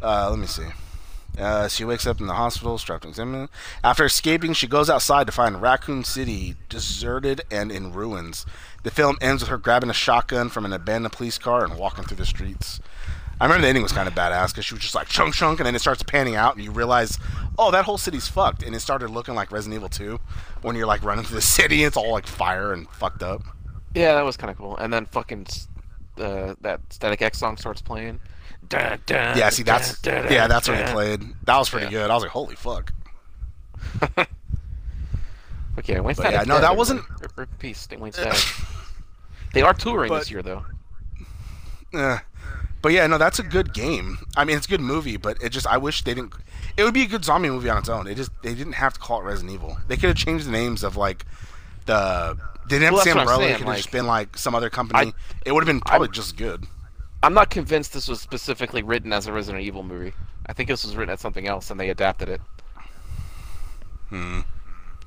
uh 0.00 0.30
let 0.30 0.38
me 0.38 0.46
see 0.46 0.68
uh, 1.38 1.68
she 1.68 1.84
wakes 1.84 2.04
up 2.04 2.20
in 2.20 2.26
the 2.26 2.34
hospital, 2.34 2.78
strapped 2.78 3.04
in 3.04 3.10
examine. 3.10 3.48
After 3.84 4.04
escaping, 4.04 4.54
she 4.54 4.66
goes 4.66 4.90
outside 4.90 5.26
to 5.26 5.32
find 5.32 5.62
Raccoon 5.62 6.02
City 6.02 6.56
deserted 6.68 7.42
and 7.48 7.70
in 7.70 7.92
ruins. 7.92 8.44
The 8.82 8.90
film 8.90 9.16
ends 9.20 9.42
with 9.42 9.48
her 9.48 9.58
grabbing 9.58 9.90
a 9.90 9.94
shotgun 9.94 10.48
from 10.48 10.64
an 10.64 10.72
abandoned 10.72 11.12
police 11.12 11.38
car 11.38 11.64
and 11.64 11.78
walking 11.78 12.04
through 12.04 12.16
the 12.16 12.26
streets. 12.26 12.80
I 13.40 13.44
remember 13.44 13.62
the 13.62 13.68
ending 13.68 13.84
was 13.84 13.92
kind 13.92 14.08
of 14.08 14.14
badass 14.14 14.48
because 14.48 14.64
she 14.64 14.74
was 14.74 14.82
just 14.82 14.96
like 14.96 15.06
chunk 15.06 15.34
chunk, 15.34 15.60
and 15.60 15.66
then 15.66 15.76
it 15.76 15.80
starts 15.80 16.02
panning 16.02 16.34
out, 16.34 16.56
and 16.56 16.64
you 16.64 16.72
realize, 16.72 17.18
oh, 17.56 17.70
that 17.70 17.84
whole 17.84 17.98
city's 17.98 18.26
fucked, 18.26 18.64
and 18.64 18.74
it 18.74 18.80
started 18.80 19.10
looking 19.10 19.36
like 19.36 19.52
Resident 19.52 19.76
Evil 19.76 19.88
2 19.88 20.18
when 20.62 20.74
you're 20.74 20.86
like 20.86 21.04
running 21.04 21.24
through 21.24 21.36
the 21.36 21.42
city, 21.58 21.84
and 21.84 21.88
it's 21.88 21.96
all 21.96 22.10
like 22.10 22.26
fire 22.26 22.72
and 22.72 22.88
fucked 22.90 23.22
up. 23.22 23.42
Yeah, 23.98 24.14
that 24.14 24.24
was 24.24 24.36
kind 24.36 24.50
of 24.50 24.56
cool. 24.56 24.76
And 24.76 24.92
then 24.92 25.06
fucking 25.06 25.46
uh, 26.18 26.54
that 26.60 26.80
Static 26.90 27.20
X 27.22 27.38
song 27.38 27.56
starts 27.56 27.80
playing. 27.82 28.20
Dun, 28.68 28.98
dun, 29.06 29.36
Yeah, 29.38 29.48
see, 29.50 29.62
that's 29.62 29.98
dun, 30.00 30.30
yeah, 30.30 30.46
that's 30.46 30.68
it 30.68 30.72
dun. 30.72 30.92
played. 30.92 31.22
That 31.44 31.56
was 31.58 31.68
pretty 31.70 31.86
Yeah. 31.86 31.90
good. 32.02 32.10
I 32.10 32.14
was 32.14 32.22
like, 32.22 32.32
holy 32.32 32.54
fuck. 32.56 32.92
Okay, 35.78 36.00
Wayne 36.00 36.14
Static. 36.16 36.32
yeah, 36.32 36.42
no, 36.42 36.60
that 36.60 36.76
wasn't- 36.76 37.02
Rip, 37.20 37.32
rip 37.36 37.48
in 37.50 37.56
peace, 37.58 37.86
Wayne 37.96 38.10
Static. 38.12 38.42
they 39.54 39.62
are 39.62 39.72
touring 39.74 40.08
But- 40.08 40.18
this 40.20 40.30
year, 40.30 40.42
though. 40.42 40.64
Eh. 41.94 42.18
But 42.82 42.92
yeah, 42.92 43.06
no, 43.06 43.16
that's 43.18 43.38
a 43.38 43.42
good 43.42 43.72
game. 43.74 44.18
I 44.36 44.44
mean, 44.44 44.56
it's 44.56 44.66
a 44.66 44.68
good 44.68 44.80
movie, 44.80 45.16
but 45.16 45.40
it 45.42 45.48
just 45.50 45.66
I 45.66 45.78
wish 45.78 46.02
they 46.04 46.14
didn't. 46.14 46.32
It 46.76 46.84
would 46.84 46.94
be 46.94 47.02
a 47.02 47.06
good 47.06 47.24
zombie 47.24 47.48
movie 47.50 47.68
on 47.68 47.78
its 47.78 47.88
own. 47.88 48.04
They 48.04 48.14
just 48.14 48.30
they 48.42 48.54
didn't 48.54 48.74
have 48.74 48.92
to 48.94 49.00
call 49.00 49.20
it 49.20 49.24
Resident 49.24 49.52
Evil. 49.54 49.78
They 49.88 49.96
could 49.96 50.08
have 50.10 50.16
changed 50.16 50.46
the 50.46 50.52
names 50.52 50.84
of 50.84 50.96
like 50.96 51.24
the. 51.86 52.36
They 52.68 52.78
didn't 52.78 52.94
Well, 52.94 53.04
have 53.04 53.12
to 53.12 53.14
that's 53.14 53.14
say 53.14 53.14
what 53.14 53.20
Umbrella. 53.20 53.44
It 53.52 53.56
could 53.58 53.66
have 53.66 53.76
just 53.76 53.90
been 53.90 54.06
like 54.06 54.36
some 54.36 54.54
other 54.54 54.70
company. 54.70 55.08
I- 55.10 55.12
it 55.46 55.52
would 55.52 55.62
have 55.62 55.66
been 55.66 55.80
probably 55.80 56.08
I- 56.08 56.12
just 56.12 56.36
good. 56.36 56.66
I'm 57.22 57.34
not 57.34 57.50
convinced 57.50 57.92
this 57.92 58.06
was 58.06 58.20
specifically 58.20 58.82
written 58.82 59.12
as 59.12 59.26
a 59.26 59.32
Resident 59.32 59.64
Evil 59.64 59.82
movie. 59.82 60.12
I 60.46 60.52
think 60.52 60.68
this 60.68 60.84
was 60.84 60.94
written 60.94 61.12
as 61.12 61.20
something 61.20 61.48
else, 61.48 61.70
and 61.70 61.78
they 61.80 61.90
adapted 61.90 62.28
it. 62.28 62.40
Hmm. 64.10 64.40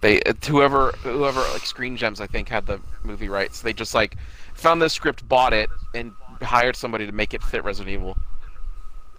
They 0.01 0.21
uh, 0.23 0.33
whoever 0.47 0.91
whoever 1.03 1.39
like 1.53 1.65
Screen 1.65 1.95
Gems 1.95 2.19
I 2.19 2.27
think 2.27 2.49
had 2.49 2.65
the 2.65 2.79
movie 3.03 3.29
rights. 3.29 3.61
They 3.61 3.71
just 3.73 3.93
like 3.93 4.17
found 4.55 4.81
this 4.81 4.93
script, 4.93 5.27
bought 5.29 5.53
it, 5.53 5.69
and 5.93 6.11
hired 6.41 6.75
somebody 6.75 7.05
to 7.05 7.11
make 7.11 7.33
it 7.33 7.43
fit 7.43 7.63
Resident 7.63 7.93
Evil. 7.93 8.17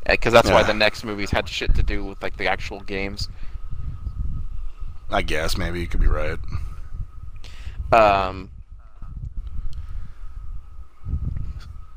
Because 0.06 0.32
that's 0.32 0.50
why 0.50 0.64
the 0.64 0.74
next 0.74 1.04
movies 1.04 1.30
had 1.30 1.48
shit 1.48 1.74
to 1.76 1.82
do 1.82 2.04
with 2.04 2.20
like 2.22 2.36
the 2.36 2.48
actual 2.48 2.80
games. 2.80 3.28
I 5.10 5.22
guess 5.22 5.56
maybe 5.56 5.80
you 5.80 5.86
could 5.86 6.00
be 6.00 6.08
right. 6.08 6.38
Um, 7.92 8.50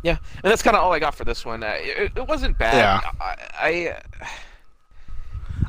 yeah, 0.04 0.18
and 0.44 0.52
that's 0.52 0.62
kind 0.62 0.76
of 0.76 0.84
all 0.84 0.94
I 0.94 1.00
got 1.00 1.16
for 1.16 1.24
this 1.26 1.46
one. 1.46 1.64
Uh, 1.64 1.74
it, 1.78 2.12
it 2.16 2.28
wasn't 2.28 2.58
bad. 2.60 2.76
Yeah. 2.76 3.12
I, 3.20 3.36
I 3.60 4.02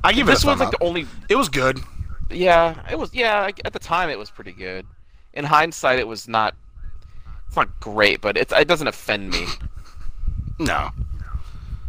I 0.04 0.12
give 0.12 0.26
this 0.26 0.40
it 0.42 0.44
a 0.44 0.48
one's 0.48 0.60
like 0.60 0.68
up. 0.74 0.78
the 0.78 0.84
only. 0.84 1.06
It 1.28 1.36
was 1.36 1.48
good. 1.48 1.80
Yeah, 2.30 2.74
it 2.90 2.98
was. 2.98 3.14
Yeah, 3.14 3.50
at 3.64 3.72
the 3.72 3.78
time 3.78 4.10
it 4.10 4.18
was 4.18 4.30
pretty 4.30 4.52
good. 4.52 4.84
In 5.32 5.44
hindsight, 5.44 5.98
it 5.98 6.06
was 6.08 6.28
not. 6.28 6.54
It's 7.46 7.56
not 7.56 7.80
great, 7.80 8.20
but 8.20 8.36
it's 8.36 8.52
it 8.52 8.68
doesn't 8.68 8.88
offend 8.88 9.30
me. 9.30 9.46
No, 10.58 10.90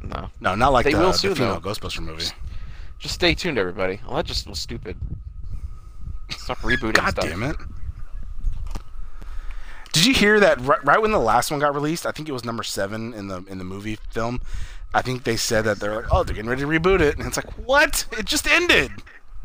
No, 0.04 0.30
no, 0.42 0.56
not 0.56 0.74
like 0.74 0.84
They 0.86 0.92
the, 0.94 1.00
will 1.00 1.12
the 1.14 1.18
female 1.18 1.60
though. 1.60 1.72
Ghostbuster 1.72 2.02
movie. 2.02 2.26
just 3.00 3.16
stay 3.16 3.34
tuned, 3.34 3.58
everybody. 3.58 4.00
Well, 4.06 4.18
that 4.18 4.26
just 4.26 4.46
was 4.48 4.60
stupid. 4.60 4.98
Stop 6.32 6.58
rebooting 6.60 6.94
God 6.96 7.12
stuff. 7.12 7.26
damn 7.26 7.44
it! 7.44 7.56
Did 9.98 10.06
you 10.06 10.14
hear 10.14 10.40
that 10.40 10.62
right, 10.62 10.84
right 10.86 11.02
when 11.02 11.12
the 11.12 11.20
last 11.20 11.50
one 11.50 11.60
got 11.60 11.74
released? 11.74 12.06
I 12.06 12.12
think 12.12 12.30
it 12.30 12.32
was 12.32 12.46
number 12.46 12.62
seven 12.64 13.14
in 13.14 13.28
the 13.28 13.44
in 13.48 13.58
the 13.58 13.64
movie 13.64 13.98
film. 14.12 14.42
I 14.94 15.02
think 15.02 15.24
they 15.24 15.38
said 15.38 15.64
that 15.66 15.80
they're 15.80 15.96
like, 15.96 16.06
oh, 16.12 16.24
they're 16.24 16.36
getting 16.36 16.50
ready 16.50 16.62
to 16.62 16.68
reboot 16.68 17.02
it, 17.02 17.18
and 17.18 17.26
it's 17.28 17.36
like, 17.38 17.52
what? 17.58 18.06
It 18.18 18.26
just 18.26 18.48
ended. 18.48 18.92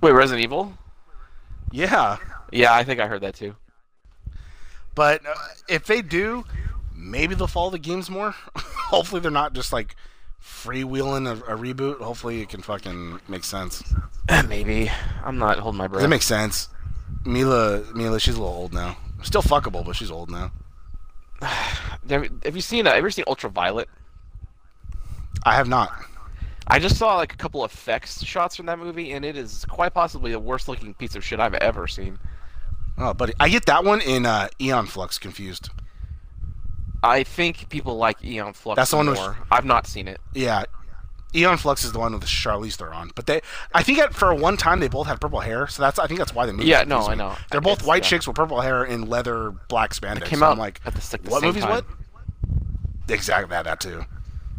Wait, 0.00 0.12
Resident 0.12 0.44
Evil? 0.44 0.74
Yeah, 1.70 2.18
Yeah, 2.50 2.74
I 2.74 2.84
think 2.84 3.00
I 3.00 3.06
heard 3.06 3.22
that 3.22 3.34
too. 3.34 3.56
but 4.94 5.24
uh, 5.26 5.34
if 5.68 5.86
they 5.86 6.02
do, 6.02 6.44
maybe 6.94 7.34
they'll 7.34 7.46
follow 7.46 7.70
the 7.70 7.78
games 7.78 8.10
more. 8.10 8.32
Hopefully, 8.56 9.20
they're 9.22 9.30
not 9.30 9.54
just 9.54 9.72
like 9.72 9.96
freewheeling 10.42 11.26
a, 11.26 11.54
a 11.54 11.56
reboot. 11.56 11.98
Hopefully, 12.00 12.42
it 12.42 12.50
can 12.50 12.60
fucking 12.60 13.20
make 13.26 13.44
sense. 13.44 13.82
Maybe. 14.48 14.90
I'm 15.24 15.38
not 15.38 15.58
holding 15.58 15.78
my 15.78 15.86
breath. 15.86 16.02
That 16.02 16.08
makes 16.08 16.26
sense. 16.26 16.68
Milla, 17.24 17.84
Milla, 17.94 18.20
she's 18.20 18.34
a 18.36 18.40
little 18.40 18.54
old 18.54 18.72
now. 18.72 18.96
Still 19.22 19.42
fuckable, 19.42 19.84
but 19.84 19.96
she's 19.96 20.10
old 20.10 20.30
now. 20.30 20.52
have, 21.42 22.54
you 22.54 22.60
seen? 22.60 22.86
Uh, 22.86 22.90
have 22.90 22.96
you 22.96 23.02
ever 23.02 23.10
seen 23.10 23.24
Ultraviolet? 23.26 23.88
I 25.44 25.54
have 25.54 25.68
not. 25.68 25.92
I 26.66 26.78
just 26.78 26.96
saw 26.96 27.16
like 27.16 27.32
a 27.32 27.36
couple 27.36 27.64
effects 27.64 28.22
shots 28.24 28.56
from 28.56 28.66
that 28.66 28.78
movie, 28.78 29.12
and 29.12 29.24
it 29.24 29.36
is 29.36 29.64
quite 29.66 29.92
possibly 29.94 30.30
the 30.30 30.38
worst 30.38 30.68
looking 30.68 30.94
piece 30.94 31.16
of 31.16 31.24
shit 31.24 31.40
I've 31.40 31.54
ever 31.54 31.88
seen. 31.88 32.18
Oh, 32.98 33.12
buddy, 33.14 33.32
I 33.40 33.48
get 33.48 33.66
that 33.66 33.84
one 33.84 34.00
in 34.00 34.26
uh, 34.26 34.48
Aeon 34.60 34.86
Flux 34.86 35.18
confused. 35.18 35.70
I 37.02 37.24
think 37.24 37.68
people 37.68 37.96
like 37.96 38.22
Aeon 38.22 38.52
Flux 38.52 38.76
That's 38.76 38.92
the 38.92 38.98
one 38.98 39.06
more. 39.06 39.36
I've 39.50 39.64
not 39.64 39.86
seen 39.86 40.06
it. 40.06 40.20
Yeah, 40.34 40.64
Aeon 41.34 41.56
Flux 41.56 41.84
is 41.84 41.92
the 41.92 41.98
one 41.98 42.12
with 42.12 42.24
Charlize 42.24 42.74
Theron. 42.76 43.10
But 43.14 43.26
they, 43.26 43.40
I 43.74 43.82
think 43.82 43.98
at, 43.98 44.14
for 44.14 44.34
one 44.34 44.56
time 44.56 44.80
they 44.80 44.88
both 44.88 45.06
had 45.06 45.20
purple 45.20 45.40
hair, 45.40 45.66
so 45.66 45.82
that's 45.82 45.98
I 45.98 46.06
think 46.06 46.18
that's 46.18 46.34
why 46.34 46.46
they 46.46 46.52
moved. 46.52 46.64
Yeah, 46.64 46.84
no, 46.84 47.00
I 47.06 47.14
know. 47.14 47.34
They're 47.50 47.60
both 47.60 47.86
white 47.86 48.02
yeah. 48.02 48.08
chicks 48.10 48.26
with 48.26 48.36
purple 48.36 48.60
hair 48.60 48.84
and 48.84 49.08
leather 49.08 49.50
black 49.68 49.92
spandex. 49.94 50.18
It 50.18 50.24
came 50.24 50.40
so 50.40 50.46
out 50.46 50.52
I'm 50.52 50.58
like, 50.58 50.80
at 50.84 50.94
the, 50.94 51.08
like, 51.12 51.22
the 51.22 51.30
what 51.30 51.42
movies? 51.42 51.62
time. 51.62 51.70
What? 51.70 51.84
Exactly 53.08 53.50
that, 53.50 53.64
that 53.64 53.80
too. 53.80 54.04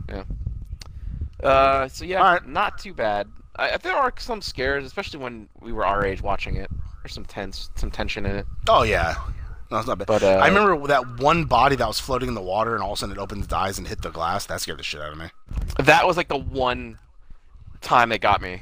Yeah. 0.09 0.23
Uh, 1.41 1.87
so 1.87 2.05
yeah, 2.05 2.19
Alright. 2.23 2.47
not 2.47 2.77
too 2.77 2.93
bad. 2.93 3.27
I, 3.55 3.71
I- 3.71 3.77
there 3.77 3.95
are 3.95 4.13
some 4.17 4.41
scares, 4.41 4.85
especially 4.85 5.19
when 5.19 5.49
we 5.61 5.71
were 5.71 5.85
our 5.85 6.05
age 6.05 6.21
watching 6.21 6.55
it. 6.57 6.69
There's 7.03 7.13
some 7.13 7.25
tense, 7.25 7.69
some 7.75 7.91
tension 7.91 8.25
in 8.25 8.37
it. 8.37 8.45
Oh 8.69 8.83
yeah, 8.83 9.15
no, 9.71 9.77
it's 9.77 9.87
not 9.87 9.97
bad. 9.97 10.07
But, 10.07 10.23
uh, 10.23 10.27
I 10.41 10.47
remember 10.47 10.87
that 10.87 11.19
one 11.19 11.45
body 11.45 11.75
that 11.75 11.87
was 11.87 11.99
floating 11.99 12.27
in 12.29 12.35
the 12.35 12.41
water, 12.41 12.73
and 12.75 12.83
all 12.83 12.91
of 12.91 12.97
a 12.97 12.99
sudden 12.99 13.15
it 13.17 13.19
opened 13.19 13.43
its 13.43 13.53
eyes 13.53 13.77
and 13.77 13.87
hit 13.87 14.01
the 14.01 14.09
glass. 14.11 14.45
That 14.45 14.61
scared 14.61 14.79
the 14.79 14.83
shit 14.83 15.01
out 15.01 15.11
of 15.11 15.17
me. 15.17 15.27
That 15.79 16.05
was 16.07 16.17
like 16.17 16.27
the 16.27 16.37
one 16.37 16.99
time 17.81 18.11
it 18.11 18.21
got 18.21 18.41
me. 18.41 18.61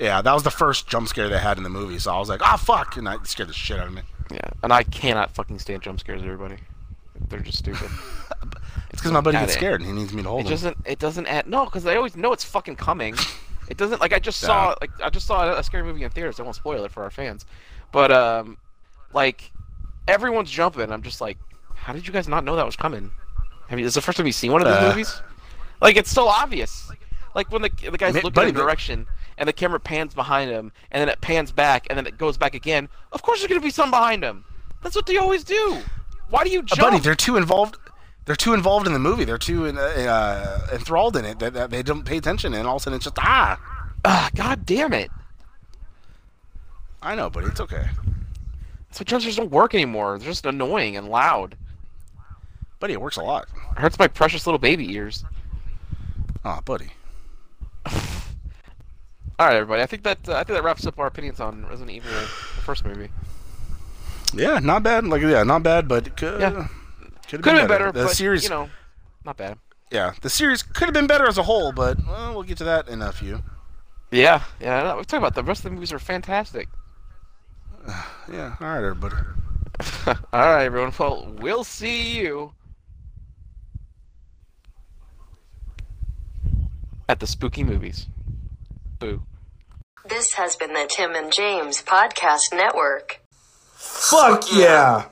Yeah, 0.00 0.22
that 0.22 0.32
was 0.32 0.44
the 0.44 0.50
first 0.50 0.86
jump 0.88 1.08
scare 1.08 1.28
they 1.28 1.38
had 1.38 1.56
in 1.56 1.64
the 1.64 1.68
movie, 1.70 1.98
so 1.98 2.12
I 2.12 2.18
was 2.18 2.28
like, 2.28 2.40
ah, 2.42 2.56
fuck, 2.56 2.96
and 2.96 3.06
that 3.06 3.26
scared 3.26 3.48
the 3.48 3.52
shit 3.52 3.78
out 3.80 3.88
of 3.88 3.92
me. 3.92 4.02
Yeah, 4.30 4.40
and 4.62 4.72
I 4.72 4.82
cannot 4.84 5.34
fucking 5.34 5.58
stand 5.58 5.82
jump 5.82 5.98
scares, 6.00 6.22
everybody. 6.22 6.56
They're 7.28 7.40
just 7.40 7.58
stupid. 7.58 7.90
It's 8.90 9.02
because 9.02 9.12
my 9.12 9.20
buddy 9.20 9.38
gets 9.38 9.52
scared 9.52 9.80
and 9.80 9.88
he 9.88 9.94
needs 9.94 10.12
me 10.12 10.22
to 10.22 10.28
hold 10.28 10.40
it 10.40 10.44
him. 10.46 10.50
doesn't. 10.50 10.76
It 10.84 10.98
doesn't 10.98 11.26
add. 11.26 11.46
No, 11.46 11.66
because 11.66 11.86
I 11.86 11.94
always 11.96 12.16
know 12.16 12.32
it's 12.32 12.42
fucking 12.42 12.76
coming. 12.76 13.14
It 13.68 13.76
doesn't. 13.76 14.00
Like 14.00 14.12
I 14.12 14.18
just 14.18 14.40
saw. 14.48 14.70
Yeah. 14.70 14.74
Like 14.80 14.90
I 15.02 15.10
just 15.10 15.26
saw 15.26 15.56
a 15.56 15.62
scary 15.62 15.84
movie 15.84 16.02
in 16.02 16.10
theaters. 16.10 16.40
I 16.40 16.42
won't 16.42 16.56
spoil 16.56 16.84
it 16.84 16.90
for 16.90 17.02
our 17.04 17.10
fans, 17.10 17.44
but 17.92 18.10
um, 18.10 18.56
like 19.12 19.52
everyone's 20.08 20.50
jumping. 20.50 20.90
I'm 20.90 21.02
just 21.02 21.20
like, 21.20 21.38
how 21.74 21.92
did 21.92 22.06
you 22.06 22.12
guys 22.12 22.26
not 22.28 22.44
know 22.44 22.56
that 22.56 22.66
was 22.66 22.76
coming? 22.76 23.10
You? 23.70 23.76
This 23.76 23.86
is 23.88 23.94
the 23.94 24.00
first 24.00 24.16
time 24.16 24.26
you've 24.26 24.34
seen 24.34 24.50
one 24.50 24.62
of 24.62 24.66
these 24.68 24.76
Uh. 24.76 24.88
movies. 24.88 25.22
Like 25.80 25.96
it's 25.96 26.10
so 26.10 26.26
obvious. 26.26 26.90
Like 27.34 27.52
when 27.52 27.62
the 27.62 27.68
the 27.90 27.98
guy's 27.98 28.14
buddy, 28.14 28.48
in 28.48 28.54
but- 28.54 28.60
direction 28.60 29.06
and 29.36 29.48
the 29.48 29.52
camera 29.52 29.78
pans 29.78 30.14
behind 30.14 30.50
him 30.50 30.72
and 30.90 31.00
then 31.00 31.08
it 31.08 31.20
pans 31.20 31.52
back 31.52 31.86
and 31.88 31.96
then 31.96 32.06
it 32.06 32.18
goes 32.18 32.36
back 32.36 32.54
again. 32.54 32.88
Of 33.12 33.22
course 33.22 33.38
there's 33.40 33.48
gonna 33.48 33.60
be 33.60 33.70
some 33.70 33.90
behind 33.90 34.24
him. 34.24 34.44
That's 34.82 34.96
what 34.96 35.06
they 35.06 35.16
always 35.18 35.44
do. 35.44 35.78
Why 36.30 36.42
do 36.44 36.50
you 36.50 36.60
Uh, 36.60 36.62
jump? 36.62 36.80
buddy, 36.80 36.98
they're 36.98 37.14
too 37.14 37.36
involved. 37.36 37.76
They're 38.24 38.36
too 38.36 38.52
involved 38.54 38.86
in 38.86 38.92
the 38.92 38.98
movie. 38.98 39.24
They're 39.24 39.38
too 39.38 39.64
in, 39.66 39.78
uh, 39.78 39.80
uh, 39.80 40.66
enthralled 40.74 41.16
in 41.16 41.24
it 41.24 41.38
that, 41.38 41.54
that 41.54 41.70
they 41.70 41.82
don't 41.82 42.04
pay 42.04 42.16
attention, 42.18 42.52
and 42.54 42.66
all 42.66 42.76
of 42.76 42.82
a 42.82 42.84
sudden 42.84 42.96
it's 42.96 43.04
just 43.04 43.18
ah. 43.20 43.58
Ah, 44.04 44.28
God 44.34 44.66
damn 44.66 44.92
it. 44.92 45.10
I 47.02 47.14
know, 47.14 47.30
buddy. 47.30 47.46
It's 47.46 47.60
okay, 47.60 47.88
So 48.90 49.04
scares 49.06 49.36
don't 49.36 49.50
work 49.50 49.74
anymore. 49.74 50.18
They're 50.18 50.28
just 50.28 50.46
annoying 50.46 50.96
and 50.96 51.08
loud. 51.08 51.56
buddy. 52.80 52.94
It 52.94 53.00
works 53.00 53.16
a 53.16 53.22
lot. 53.22 53.46
It 53.72 53.80
hurts 53.80 53.98
my 53.98 54.08
precious 54.08 54.46
little 54.46 54.58
baby 54.58 54.92
ears. 54.94 55.24
Oh, 56.44 56.60
buddy. 56.64 56.88
All 57.86 59.46
right, 59.46 59.54
everybody. 59.56 59.82
I 59.82 59.86
think 59.86 60.02
that 60.02 60.28
uh, 60.28 60.32
I 60.34 60.44
think 60.44 60.56
that 60.56 60.64
wraps 60.64 60.86
up 60.86 60.98
our 60.98 61.06
opinions 61.06 61.38
on 61.40 61.64
Resident 61.66 61.90
Evil, 61.90 62.10
the 62.10 62.26
first 62.26 62.84
movie. 62.84 63.08
Yeah, 64.34 64.58
not 64.58 64.82
bad. 64.82 65.06
Like 65.06 65.22
yeah, 65.22 65.42
not 65.44 65.62
bad, 65.62 65.86
but 65.86 66.16
could 66.16 66.40
Yeah. 66.40 66.66
could 67.28 67.44
have 67.44 67.54
been 67.54 67.68
better, 67.68 67.92
The 67.92 68.04
but 68.04 68.10
series, 68.16 68.42
you 68.44 68.50
know, 68.50 68.68
not 69.24 69.36
bad. 69.36 69.58
yeah, 69.92 70.12
the 70.22 70.30
series 70.30 70.62
could 70.62 70.86
have 70.86 70.94
been 70.94 71.06
better 71.06 71.26
as 71.28 71.38
a 71.38 71.44
whole, 71.44 71.70
but 71.72 71.98
well, 72.04 72.34
we'll 72.34 72.42
get 72.42 72.58
to 72.58 72.64
that 72.64 72.88
in 72.88 73.00
a 73.00 73.12
few. 73.12 73.42
Yeah, 74.10 74.42
yeah. 74.60 74.94
We're 74.94 75.04
talking 75.04 75.18
about 75.18 75.34
the 75.34 75.44
rest 75.44 75.60
of 75.60 75.64
the 75.64 75.70
movies 75.70 75.92
are 75.92 75.98
fantastic. 76.00 76.68
Yeah, 78.30 78.56
all 78.60 78.66
right, 78.66 78.84
everybody. 78.84 79.16
All 80.06 80.40
right, 80.40 80.64
everyone. 80.64 80.92
Well, 80.98 81.32
we'll 81.38 81.64
see 81.64 82.18
you 82.18 82.52
at 87.08 87.20
the 87.20 87.26
spooky 87.26 87.64
movies. 87.64 88.06
Boo. 88.98 89.22
This 90.06 90.34
has 90.34 90.56
been 90.56 90.74
the 90.74 90.86
Tim 90.90 91.14
and 91.14 91.32
James 91.32 91.82
Podcast 91.82 92.52
Network. 92.52 93.20
Fuck 93.72 94.44
yeah. 94.52 95.08